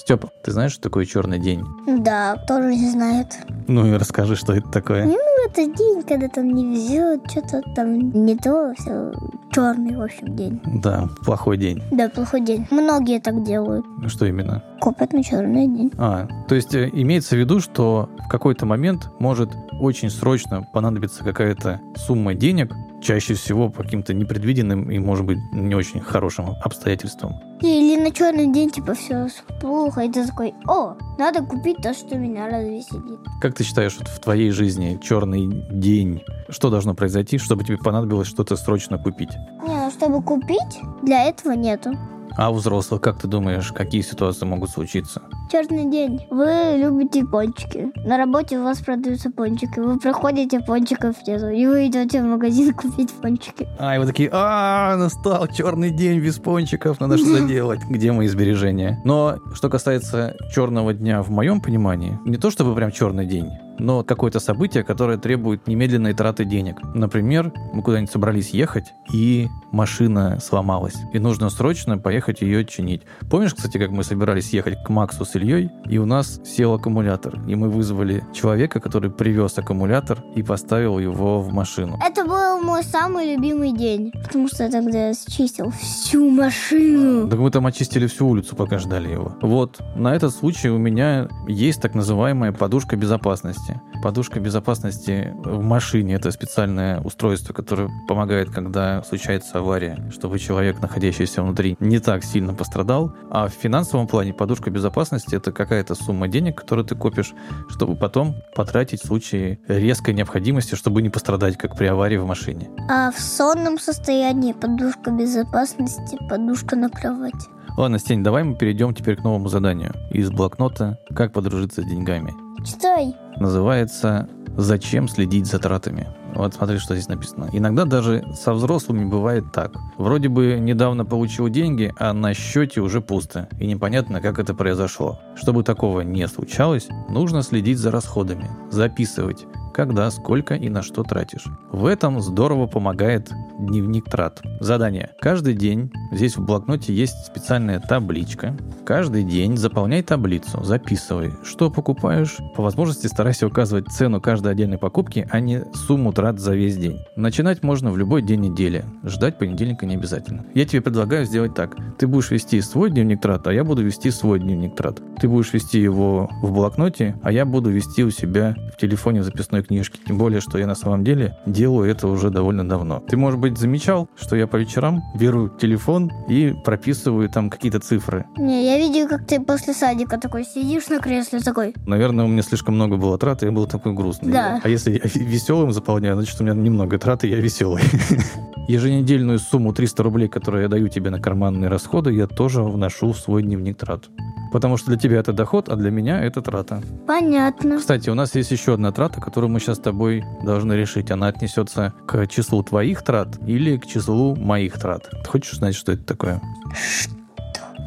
Степа, 0.00 0.30
ты 0.42 0.50
знаешь, 0.52 0.72
что 0.72 0.82
такое 0.84 1.04
черный 1.04 1.38
день? 1.38 1.62
Да, 1.86 2.36
тоже 2.48 2.74
не 2.74 2.90
знает. 2.90 3.26
Ну 3.68 3.86
и 3.86 3.92
расскажи, 3.92 4.34
что 4.34 4.54
это 4.54 4.66
такое. 4.70 5.04
Ну, 5.04 5.18
это 5.46 5.66
день, 5.66 6.02
когда 6.02 6.26
там 6.28 6.48
не 6.48 6.74
везет, 6.74 7.30
что-то 7.30 7.60
там 7.76 8.10
не 8.24 8.34
то, 8.34 8.72
все 8.78 9.12
черный, 9.52 9.96
в 9.96 10.02
общем, 10.02 10.34
день. 10.34 10.58
Да, 10.82 11.06
плохой 11.26 11.58
день. 11.58 11.82
Да, 11.90 12.08
плохой 12.08 12.40
день. 12.40 12.66
Многие 12.70 13.20
так 13.20 13.42
делают. 13.42 13.84
Что 14.06 14.24
именно? 14.24 14.64
Копят 14.80 15.12
на 15.12 15.22
черный 15.22 15.68
день. 15.68 15.92
А, 15.98 16.26
то 16.48 16.54
есть 16.54 16.74
э, 16.74 16.88
имеется 16.94 17.36
в 17.36 17.38
виду, 17.38 17.60
что 17.60 18.08
в 18.24 18.28
какой-то 18.28 18.64
момент 18.64 19.10
может 19.18 19.50
очень 19.80 20.08
срочно 20.08 20.66
понадобиться 20.72 21.24
какая-то 21.24 21.80
сумма 21.94 22.32
денег, 22.32 22.72
чаще 23.00 23.34
всего 23.34 23.68
по 23.68 23.82
каким-то 23.82 24.14
непредвиденным 24.14 24.90
и, 24.90 24.98
может 24.98 25.24
быть, 25.24 25.38
не 25.52 25.74
очень 25.74 26.00
хорошим 26.00 26.56
обстоятельствам. 26.62 27.34
Или 27.60 28.00
на 28.00 28.10
черный 28.10 28.52
день, 28.52 28.70
типа, 28.70 28.94
все 28.94 29.28
плохо, 29.60 30.02
и 30.02 30.10
ты 30.10 30.26
такой, 30.26 30.54
о, 30.66 30.94
надо 31.18 31.44
купить 31.44 31.78
то, 31.82 31.92
что 31.92 32.16
меня 32.16 32.46
развеселит. 32.46 33.20
Как 33.40 33.54
ты 33.54 33.64
считаешь, 33.64 33.96
вот 33.98 34.08
в 34.08 34.18
твоей 34.20 34.50
жизни 34.50 34.98
черный 35.02 35.46
день, 35.70 36.22
что 36.48 36.70
должно 36.70 36.94
произойти, 36.94 37.38
чтобы 37.38 37.64
тебе 37.64 37.76
понадобилось 37.76 38.28
что-то 38.28 38.56
срочно 38.56 38.98
купить? 38.98 39.30
Не, 39.66 39.74
ну 39.74 39.90
чтобы 39.90 40.22
купить, 40.22 40.80
для 41.02 41.24
этого 41.24 41.52
нету. 41.52 41.90
А 42.36 42.50
у 42.50 42.54
взрослых, 42.54 43.00
как 43.00 43.18
ты 43.18 43.28
думаешь, 43.28 43.72
какие 43.72 44.02
ситуации 44.02 44.46
могут 44.46 44.70
случиться? 44.70 45.22
Черный 45.50 45.90
день. 45.90 46.26
Вы 46.30 46.76
любите 46.76 47.24
пончики. 47.24 47.92
На 48.06 48.16
работе 48.16 48.58
у 48.58 48.64
вас 48.64 48.78
продаются 48.78 49.30
пончики. 49.30 49.78
Вы 49.78 49.98
проходите 49.98 50.60
пончиков 50.60 51.16
нету. 51.26 51.48
И 51.48 51.66
вы 51.66 51.88
идете 51.88 52.22
в 52.22 52.26
магазин 52.26 52.72
купить 52.74 53.10
пончики. 53.12 53.68
А, 53.78 53.96
и 53.96 53.98
вы 53.98 54.06
такие, 54.06 54.30
а, 54.32 54.96
настал 54.96 55.46
черный 55.48 55.90
день 55.90 56.20
без 56.20 56.38
пончиков, 56.38 57.00
надо 57.00 57.18
что-то 57.18 57.44
делать. 57.48 57.80
Где 57.88 58.12
мои 58.12 58.28
сбережения? 58.28 59.00
Но 59.04 59.38
что 59.54 59.68
касается 59.68 60.36
черного 60.54 60.94
дня 60.94 61.22
в 61.22 61.30
моем 61.30 61.60
понимании, 61.60 62.18
не 62.24 62.36
то 62.36 62.50
чтобы 62.50 62.74
прям 62.74 62.92
черный 62.92 63.26
день, 63.26 63.50
но 63.80 64.04
какое-то 64.04 64.40
событие, 64.40 64.84
которое 64.84 65.18
требует 65.18 65.66
немедленной 65.66 66.12
траты 66.14 66.44
денег. 66.44 66.76
Например, 66.94 67.52
мы 67.72 67.82
куда-нибудь 67.82 68.12
собрались 68.12 68.50
ехать, 68.50 68.92
и 69.12 69.48
машина 69.72 70.38
сломалась, 70.40 70.96
и 71.12 71.18
нужно 71.18 71.50
срочно 71.50 71.98
поехать 71.98 72.42
ее 72.42 72.64
чинить. 72.64 73.02
Помнишь, 73.30 73.54
кстати, 73.54 73.78
как 73.78 73.90
мы 73.90 74.04
собирались 74.04 74.52
ехать 74.52 74.82
к 74.84 74.88
Максу 74.88 75.24
с 75.24 75.34
Ильей, 75.34 75.70
и 75.86 75.98
у 75.98 76.06
нас 76.06 76.40
сел 76.44 76.74
аккумулятор, 76.74 77.40
и 77.46 77.54
мы 77.54 77.70
вызвали 77.70 78.24
человека, 78.32 78.80
который 78.80 79.10
привез 79.10 79.56
аккумулятор 79.58 80.22
и 80.34 80.42
поставил 80.42 80.98
его 80.98 81.40
в 81.40 81.52
машину. 81.52 81.98
Это 82.04 82.24
был 82.24 82.62
мой 82.62 82.84
самый 82.84 83.34
любимый 83.34 83.72
день, 83.72 84.12
потому 84.12 84.48
что 84.48 84.64
я 84.64 84.70
тогда 84.70 85.12
счистил 85.14 85.70
всю 85.70 86.28
машину. 86.30 87.28
Так 87.28 87.38
мы 87.38 87.50
там 87.50 87.66
очистили 87.66 88.06
всю 88.06 88.28
улицу, 88.28 88.56
пока 88.56 88.78
ждали 88.78 89.08
его. 89.08 89.36
Вот, 89.40 89.80
на 89.96 90.14
этот 90.14 90.34
случай 90.34 90.68
у 90.68 90.78
меня 90.78 91.28
есть 91.48 91.80
так 91.80 91.94
называемая 91.94 92.52
подушка 92.52 92.96
безопасности. 92.96 93.69
Подушка 94.02 94.40
безопасности 94.40 95.34
в 95.44 95.62
машине– 95.62 96.14
это 96.16 96.30
специальное 96.30 97.00
устройство, 97.02 97.52
которое 97.52 97.90
помогает, 98.08 98.50
когда 98.50 99.02
случается 99.02 99.58
авария, 99.58 100.08
чтобы 100.10 100.38
человек, 100.38 100.80
находящийся 100.80 101.42
внутри, 101.42 101.76
не 101.80 101.98
так 101.98 102.24
сильно 102.24 102.54
пострадал. 102.54 103.12
А 103.30 103.48
в 103.48 103.52
финансовом 103.52 104.06
плане 104.06 104.32
подушка 104.32 104.70
безопасности– 104.70 105.34
это 105.36 105.52
какая-то 105.52 105.94
сумма 105.94 106.28
денег, 106.28 106.56
которую 106.56 106.86
ты 106.86 106.94
копишь, 106.94 107.34
чтобы 107.68 107.94
потом 107.94 108.36
потратить 108.54 109.02
в 109.02 109.06
случае 109.06 109.58
резкой 109.68 110.14
необходимости, 110.14 110.74
чтобы 110.74 111.02
не 111.02 111.10
пострадать, 111.10 111.58
как 111.58 111.76
при 111.76 111.86
аварии 111.86 112.16
в 112.16 112.26
машине. 112.26 112.70
А 112.88 113.10
в 113.10 113.20
сонном 113.20 113.78
состоянии 113.78 114.52
подушка 114.52 115.10
безопасности, 115.10 116.18
подушка 116.28 116.76
на 116.76 116.88
кровати. 116.88 117.48
Ладно, 117.76 117.98
Стень, 117.98 118.24
давай 118.24 118.44
мы 118.44 118.56
перейдем 118.56 118.94
теперь 118.94 119.16
к 119.16 119.24
новому 119.24 119.48
заданию 119.48 119.94
из 120.10 120.30
блокнота 120.30 120.98
«Как 121.14 121.32
подружиться 121.32 121.82
с 121.82 121.84
деньгами». 121.84 122.34
Читай. 122.64 123.16
Называется 123.38 124.28
«Зачем 124.56 125.08
следить 125.08 125.46
за 125.46 125.58
тратами?». 125.58 126.08
Вот 126.34 126.54
смотри, 126.54 126.78
что 126.78 126.94
здесь 126.94 127.08
написано. 127.08 127.48
Иногда 127.52 127.84
даже 127.84 128.24
со 128.34 128.52
взрослыми 128.52 129.04
бывает 129.04 129.50
так. 129.52 129.72
Вроде 129.98 130.28
бы 130.28 130.58
недавно 130.60 131.04
получил 131.04 131.48
деньги, 131.48 131.92
а 131.98 132.12
на 132.12 132.34
счете 132.34 132.80
уже 132.80 133.00
пусто. 133.00 133.48
И 133.58 133.66
непонятно, 133.66 134.20
как 134.20 134.38
это 134.38 134.54
произошло. 134.54 135.18
Чтобы 135.34 135.64
такого 135.64 136.02
не 136.02 136.26
случалось, 136.28 136.88
нужно 137.08 137.42
следить 137.42 137.78
за 137.78 137.90
расходами, 137.90 138.48
записывать, 138.70 139.46
когда, 139.72 140.10
сколько 140.10 140.54
и 140.54 140.68
на 140.68 140.82
что 140.82 141.02
тратишь. 141.02 141.44
В 141.72 141.86
этом 141.86 142.20
здорово 142.20 142.66
помогает 142.66 143.30
дневник 143.58 144.10
трат. 144.10 144.42
Задание. 144.60 145.10
Каждый 145.20 145.54
день, 145.54 145.92
здесь 146.12 146.36
в 146.36 146.44
блокноте 146.44 146.92
есть 146.92 147.26
специальная 147.26 147.80
табличка. 147.80 148.56
Каждый 148.84 149.24
день 149.24 149.56
заполняй 149.56 150.02
таблицу, 150.02 150.64
записывай, 150.64 151.32
что 151.44 151.70
покупаешь. 151.70 152.38
По 152.56 152.62
возможности 152.62 153.06
старайся 153.06 153.46
указывать 153.46 153.88
цену 153.88 154.20
каждой 154.20 154.52
отдельной 154.52 154.78
покупки, 154.78 155.28
а 155.30 155.40
не 155.40 155.64
сумму 155.74 156.12
трат 156.12 156.40
за 156.40 156.54
весь 156.54 156.76
день. 156.76 156.98
Начинать 157.16 157.62
можно 157.62 157.90
в 157.90 157.98
любой 157.98 158.22
день 158.22 158.40
недели. 158.40 158.84
Ждать 159.04 159.38
понедельника 159.38 159.86
не 159.86 159.94
обязательно. 159.94 160.44
Я 160.54 160.64
тебе 160.64 160.80
предлагаю 160.82 161.24
сделать 161.24 161.54
так. 161.54 161.76
Ты 161.98 162.06
будешь 162.06 162.30
вести 162.30 162.60
свой 162.60 162.90
дневник 162.90 163.20
трат, 163.20 163.46
а 163.46 163.52
я 163.52 163.64
буду 163.64 163.82
вести 163.82 164.10
свой 164.10 164.40
дневник 164.40 164.74
трат. 164.74 165.00
Ты 165.20 165.28
будешь 165.28 165.52
вести 165.52 165.80
его 165.80 166.30
в 166.42 166.52
блокноте, 166.52 167.16
а 167.22 167.32
я 167.32 167.44
буду 167.44 167.70
вести 167.70 168.04
у 168.04 168.10
себя 168.10 168.56
в 168.74 168.80
телефоне 168.80 169.20
в 169.20 169.24
записной 169.24 169.59
книжке. 169.62 169.98
Тем 170.06 170.18
более, 170.18 170.40
что 170.40 170.58
я 170.58 170.66
на 170.66 170.74
самом 170.74 171.04
деле 171.04 171.36
делаю 171.46 171.90
это 171.90 172.08
уже 172.08 172.30
довольно 172.30 172.68
давно. 172.68 173.00
Ты, 173.08 173.16
может 173.16 173.40
быть, 173.40 173.58
замечал, 173.58 174.08
что 174.16 174.36
я 174.36 174.46
по 174.46 174.56
вечерам 174.56 175.02
беру 175.18 175.48
телефон 175.48 176.10
и 176.28 176.54
прописываю 176.64 177.28
там 177.28 177.50
какие-то 177.50 177.80
цифры. 177.80 178.26
Не, 178.36 178.64
я 178.64 178.78
видел, 178.78 179.08
как 179.08 179.26
ты 179.26 179.40
после 179.40 179.74
садика 179.74 180.18
такой 180.18 180.44
сидишь 180.44 180.88
на 180.88 180.98
кресле 180.98 181.40
такой. 181.40 181.74
Наверное, 181.86 182.24
у 182.24 182.28
меня 182.28 182.42
слишком 182.42 182.74
много 182.74 182.96
было 182.96 183.18
трат, 183.18 183.42
и 183.42 183.46
я 183.46 183.52
был 183.52 183.66
такой 183.66 183.92
грустный. 183.92 184.32
Да. 184.32 184.60
А 184.62 184.68
если 184.68 184.92
я 184.92 185.00
веселым 185.04 185.72
заполняю, 185.72 186.16
значит, 186.16 186.40
у 186.40 186.44
меня 186.44 186.54
немного 186.54 186.98
трат, 186.98 187.24
и 187.24 187.28
я 187.28 187.36
веселый. 187.36 187.82
Еженедельную 188.68 189.38
сумму 189.38 189.72
300 189.72 190.02
рублей, 190.02 190.28
которую 190.28 190.62
я 190.62 190.68
даю 190.68 190.88
тебе 190.88 191.10
на 191.10 191.20
карманные 191.20 191.68
расходы, 191.68 192.12
я 192.12 192.26
тоже 192.26 192.62
вношу 192.62 193.12
в 193.12 193.18
свой 193.18 193.42
дневник 193.42 193.78
трат. 193.78 194.08
Потому 194.52 194.76
что 194.76 194.88
для 194.88 194.98
тебя 194.98 195.18
это 195.18 195.32
доход, 195.32 195.68
а 195.68 195.76
для 195.76 195.90
меня 195.90 196.22
это 196.22 196.42
трата. 196.42 196.82
Понятно. 197.06 197.78
Кстати, 197.78 198.10
у 198.10 198.14
нас 198.14 198.34
есть 198.34 198.50
еще 198.50 198.74
одна 198.74 198.92
трата, 198.92 199.20
которую 199.20 199.50
мы 199.50 199.60
сейчас 199.60 199.76
с 199.76 199.80
тобой 199.80 200.24
должны 200.42 200.72
решить. 200.72 201.10
Она 201.10 201.28
отнесется 201.28 201.94
к 202.06 202.26
числу 202.26 202.62
твоих 202.62 203.02
трат 203.02 203.38
или 203.46 203.76
к 203.76 203.86
числу 203.86 204.34
моих 204.36 204.78
трат. 204.78 205.08
Ты 205.22 205.30
хочешь 205.30 205.56
знать, 205.58 205.74
что 205.74 205.92
это 205.92 206.04
такое? 206.04 206.40
Что? 206.74 207.20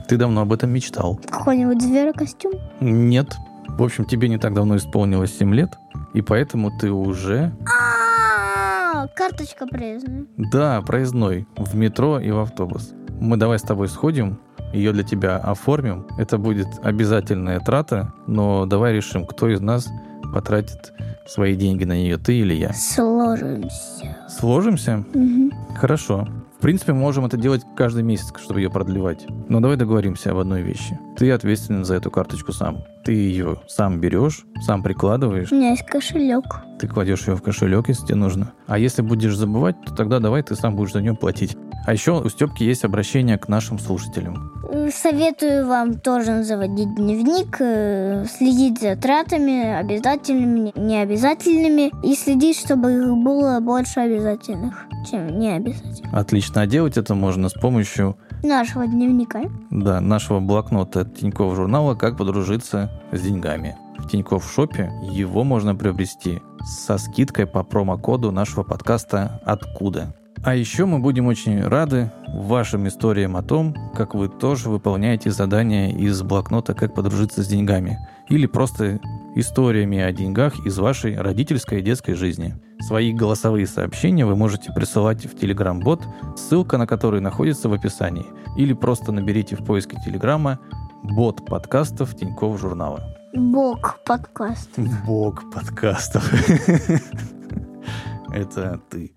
Ты 0.08 0.17
давно 0.17 0.41
об 0.41 0.54
этом 0.54 0.69
мечтал. 0.69 1.19
Какой-нибудь 1.30 1.82
зверокостюм? 1.82 2.54
Нет. 2.80 3.36
В 3.67 3.82
общем, 3.82 4.06
тебе 4.06 4.30
не 4.30 4.38
так 4.38 4.54
давно 4.54 4.78
исполнилось 4.78 5.36
7 5.38 5.54
лет, 5.54 5.73
и 6.13 6.21
поэтому 6.21 6.71
ты 6.78 6.91
уже... 6.91 7.54
А, 7.65 9.08
карточка 9.08 9.65
проездная. 9.65 10.26
Да, 10.38 10.82
проездной. 10.82 11.47
В 11.56 11.76
метро 11.76 12.19
и 12.19 12.30
в 12.32 12.39
автобус. 12.39 12.93
Мы 13.19 13.38
давай 13.38 13.58
с 13.58 13.63
тобой 13.63 13.88
сходим, 13.88 14.39
ее 14.74 14.92
для 14.92 15.04
тебя 15.04 15.38
оформим. 15.38 16.06
Это 16.18 16.38
будет 16.38 16.68
обязательная 16.84 17.60
трата, 17.60 18.12
но 18.28 18.66
давай 18.66 18.94
решим, 18.94 19.26
кто 19.26 19.50
из 19.50 19.62
нас 19.62 19.88
потратит 20.34 20.94
свои 21.28 21.56
деньги 21.56 21.84
на 21.84 21.94
нее, 21.94 22.18
ты 22.18 22.40
или 22.40 22.54
я. 22.54 22.74
Сложимся. 22.74 24.18
Сложимся? 24.28 25.04
Мгм. 25.14 25.52
Хорошо. 25.76 26.28
В 26.63 26.65
принципе, 26.65 26.93
мы 26.93 26.99
можем 26.99 27.26
это 27.26 27.36
делать 27.36 27.62
каждый 27.76 28.04
месяц, 28.04 28.32
чтобы 28.41 28.62
ее 28.62 28.69
продлевать. 28.69 29.26
Но 29.49 29.60
давай 29.60 29.76
договоримся 29.76 30.32
об 30.32 30.38
одной 30.38 30.62
вещи. 30.62 30.97
Ты 31.17 31.30
ответственен 31.32 31.84
за 31.84 31.95
эту 31.95 32.10
карточку 32.10 32.54
сам. 32.54 32.86
Ты 33.04 33.12
ее 33.12 33.58
сам 33.67 33.99
берешь, 33.99 34.45
сам 34.65 34.82
прикладываешь, 34.82 35.52
У 35.52 35.56
меня 35.56 35.71
есть 35.71 35.86
кошелек. 35.86 36.45
ты 36.80 36.88
кладешь 36.88 37.28
ее 37.28 37.36
в 37.36 37.41
кошелек, 37.41 37.89
если 37.89 38.06
тебе 38.06 38.15
нужно. 38.15 38.54
А 38.65 38.80
если 38.80 39.02
будешь 39.02 39.36
забывать, 39.36 39.76
то 39.86 39.93
тогда 39.93 40.19
давай 40.19 40.41
ты 40.41 40.56
сам 40.56 40.78
будешь 40.78 40.93
за 40.93 41.02
нее 41.02 41.15
платить. 41.15 41.58
А 41.86 41.91
еще 41.91 42.21
у 42.21 42.30
Степки 42.30 42.63
есть 42.63 42.86
обращение 42.86 43.38
к 43.38 43.49
нашим 43.49 43.78
слушателям. 43.78 44.54
Советую 44.91 45.67
вам 45.67 46.00
тоже 46.00 46.43
заводить 46.43 46.96
дневник, 46.96 47.58
э, 47.60 48.26
следить 48.26 48.82
за 48.82 48.96
тратами, 48.96 49.76
обязательными, 49.76 50.72
необязательными, 50.76 51.91
и 52.04 52.15
следить, 52.15 52.58
чтобы 52.60 52.91
их 52.93 53.15
было 53.17 53.60
больше 53.60 54.00
обязательных, 54.02 54.86
чем 55.10 55.39
необязательных. 55.39 56.13
Отлично. 56.13 56.62
А 56.62 56.67
делать 56.67 56.98
это 56.98 57.15
можно 57.15 57.50
с 57.50 57.54
помощью 57.54 58.17
Нашего 58.43 58.86
дневника. 58.86 59.41
да, 59.69 60.02
нашего 60.02 60.39
блокнота 60.39 61.02
от 61.02 61.15
Тинькофф 61.15 61.56
журнала 61.56 61.96
«Как 61.96 62.17
подружиться 62.17 62.91
с 63.12 63.22
деньгами». 63.22 63.78
В 63.98 64.10
Тинькофф 64.10 64.52
шопе 64.52 64.91
его 65.04 65.43
можно 65.43 65.76
приобрести 65.76 66.41
со 66.65 66.98
скидкой 66.98 67.46
по 67.48 67.63
промокоду 67.63 68.32
нашего 68.32 68.63
подкаста 68.63 69.41
«Откуда?». 69.46 70.13
А 70.44 70.56
еще 70.56 70.86
мы 70.86 71.00
будем 71.00 71.28
очень 71.28 71.62
рады 71.62 72.12
вашим 72.28 72.86
историям 72.90 73.38
о 73.38 73.44
том, 73.44 73.74
как 73.96 74.14
вы 74.14 74.28
тоже 74.28 74.70
выполняете 74.70 75.32
задания 75.32 75.92
из 75.92 76.22
блокнота 76.22 76.74
«Как 76.74 76.94
подружиться 76.94 77.44
с 77.44 77.48
деньгами» 77.48 77.98
или 78.28 78.46
просто 78.46 79.00
историями 79.36 80.00
о 80.00 80.12
деньгах 80.12 80.66
из 80.66 80.78
вашей 80.78 81.16
родительской 81.16 81.80
и 81.80 81.82
детской 81.82 82.16
жизни. 82.16 82.56
Свои 82.82 83.14
голосовые 83.14 83.66
сообщения 83.68 84.26
вы 84.26 84.36
можете 84.36 84.74
присылать 84.74 85.26
в 85.26 85.34
Telegram-бот, 85.34 86.02
ссылка 86.36 86.78
на 86.78 86.88
который 86.88 87.22
находится 87.22 87.70
в 87.70 87.74
описании, 87.74 88.26
или 88.58 88.74
просто 88.74 89.14
наберите 89.14 89.56
в 89.56 89.64
поиске 89.64 89.98
Телеграма 90.06 90.60
бот 91.04 91.46
подкастов 91.46 92.16
Тинькофф 92.18 92.60
журнала. 92.60 93.02
Бог 93.34 94.00
подкаст. 94.06 94.72
Бог 95.08 95.50
подкастов. 95.52 96.30
Это 98.34 98.82
ты. 98.90 99.16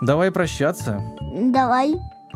Давай 0.00 0.30
прощаться. 0.30 1.00
Давай. 1.20 1.94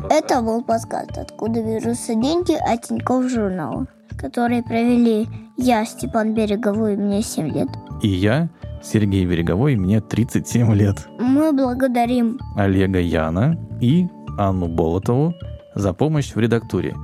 Это 0.09 0.41
был 0.41 0.63
подкаст 0.63 1.17
«Откуда 1.17 1.61
берутся 1.61 2.15
деньги» 2.15 2.53
от 2.53 2.83
Тинькофф 2.83 3.29
журнала, 3.29 3.85
который 4.17 4.63
провели 4.63 5.27
я, 5.57 5.83
Степан 5.85 6.33
Береговой, 6.33 6.95
мне 6.95 7.21
7 7.21 7.49
лет. 7.49 7.67
И 8.01 8.07
я, 8.07 8.47
Сергей 8.81 9.25
Береговой, 9.25 9.75
мне 9.75 9.99
37 9.99 10.73
лет. 10.73 11.05
Мы 11.19 11.51
благодарим 11.51 12.39
Олега 12.55 12.99
Яна 12.99 13.57
и 13.81 14.07
Анну 14.37 14.69
Болотову 14.69 15.33
за 15.75 15.93
помощь 15.93 16.33
в 16.33 16.39
редактуре. 16.39 16.95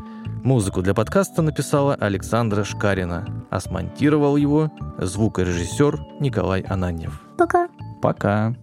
Музыку 0.43 0.81
для 0.81 0.93
подкаста 0.93 1.41
написала 1.41 1.95
Александра 1.95 2.63
Шкарина, 2.63 3.25
а 3.49 3.59
смонтировал 3.59 4.37
его 4.37 4.71
звукорежиссер 4.99 5.99
Николай 6.21 6.61
Ананьев. 6.61 7.21
пока. 7.37 7.67
Пока. 8.01 8.55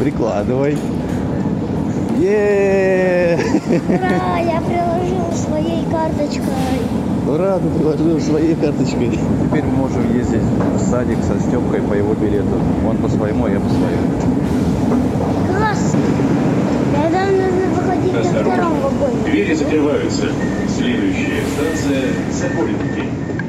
Прикладывай. 0.00 0.78
е 2.18 3.38
Ура, 3.86 4.38
я 4.38 4.62
приложил 4.62 5.30
своей 5.36 5.84
карточкой. 5.90 6.80
Ура, 7.28 7.58
ты 7.58 7.68
приложил 7.78 8.18
своей 8.18 8.54
карточкой. 8.54 9.18
Теперь 9.44 9.64
мы 9.64 9.72
можем 9.72 10.16
ездить 10.16 10.40
в 10.40 10.78
садик 10.78 11.18
со 11.22 11.38
Степкой 11.38 11.82
по 11.82 11.92
его 11.92 12.14
билету. 12.14 12.56
Он 12.88 12.96
по 12.96 13.10
своему, 13.10 13.44
а 13.44 13.50
я 13.50 13.60
по 13.60 13.68
своему. 13.68 14.08
Класс. 15.48 15.94
Тогда 16.96 17.26
нужно 17.26 17.66
выходить 17.76 18.14
на 18.14 18.22
втором 18.22 18.80
вагоне. 18.80 19.22
Двери 19.26 19.54
закрываются. 19.54 20.26
Следующая 20.78 21.42
станция 21.52 22.04
Сокольники. 22.32 23.39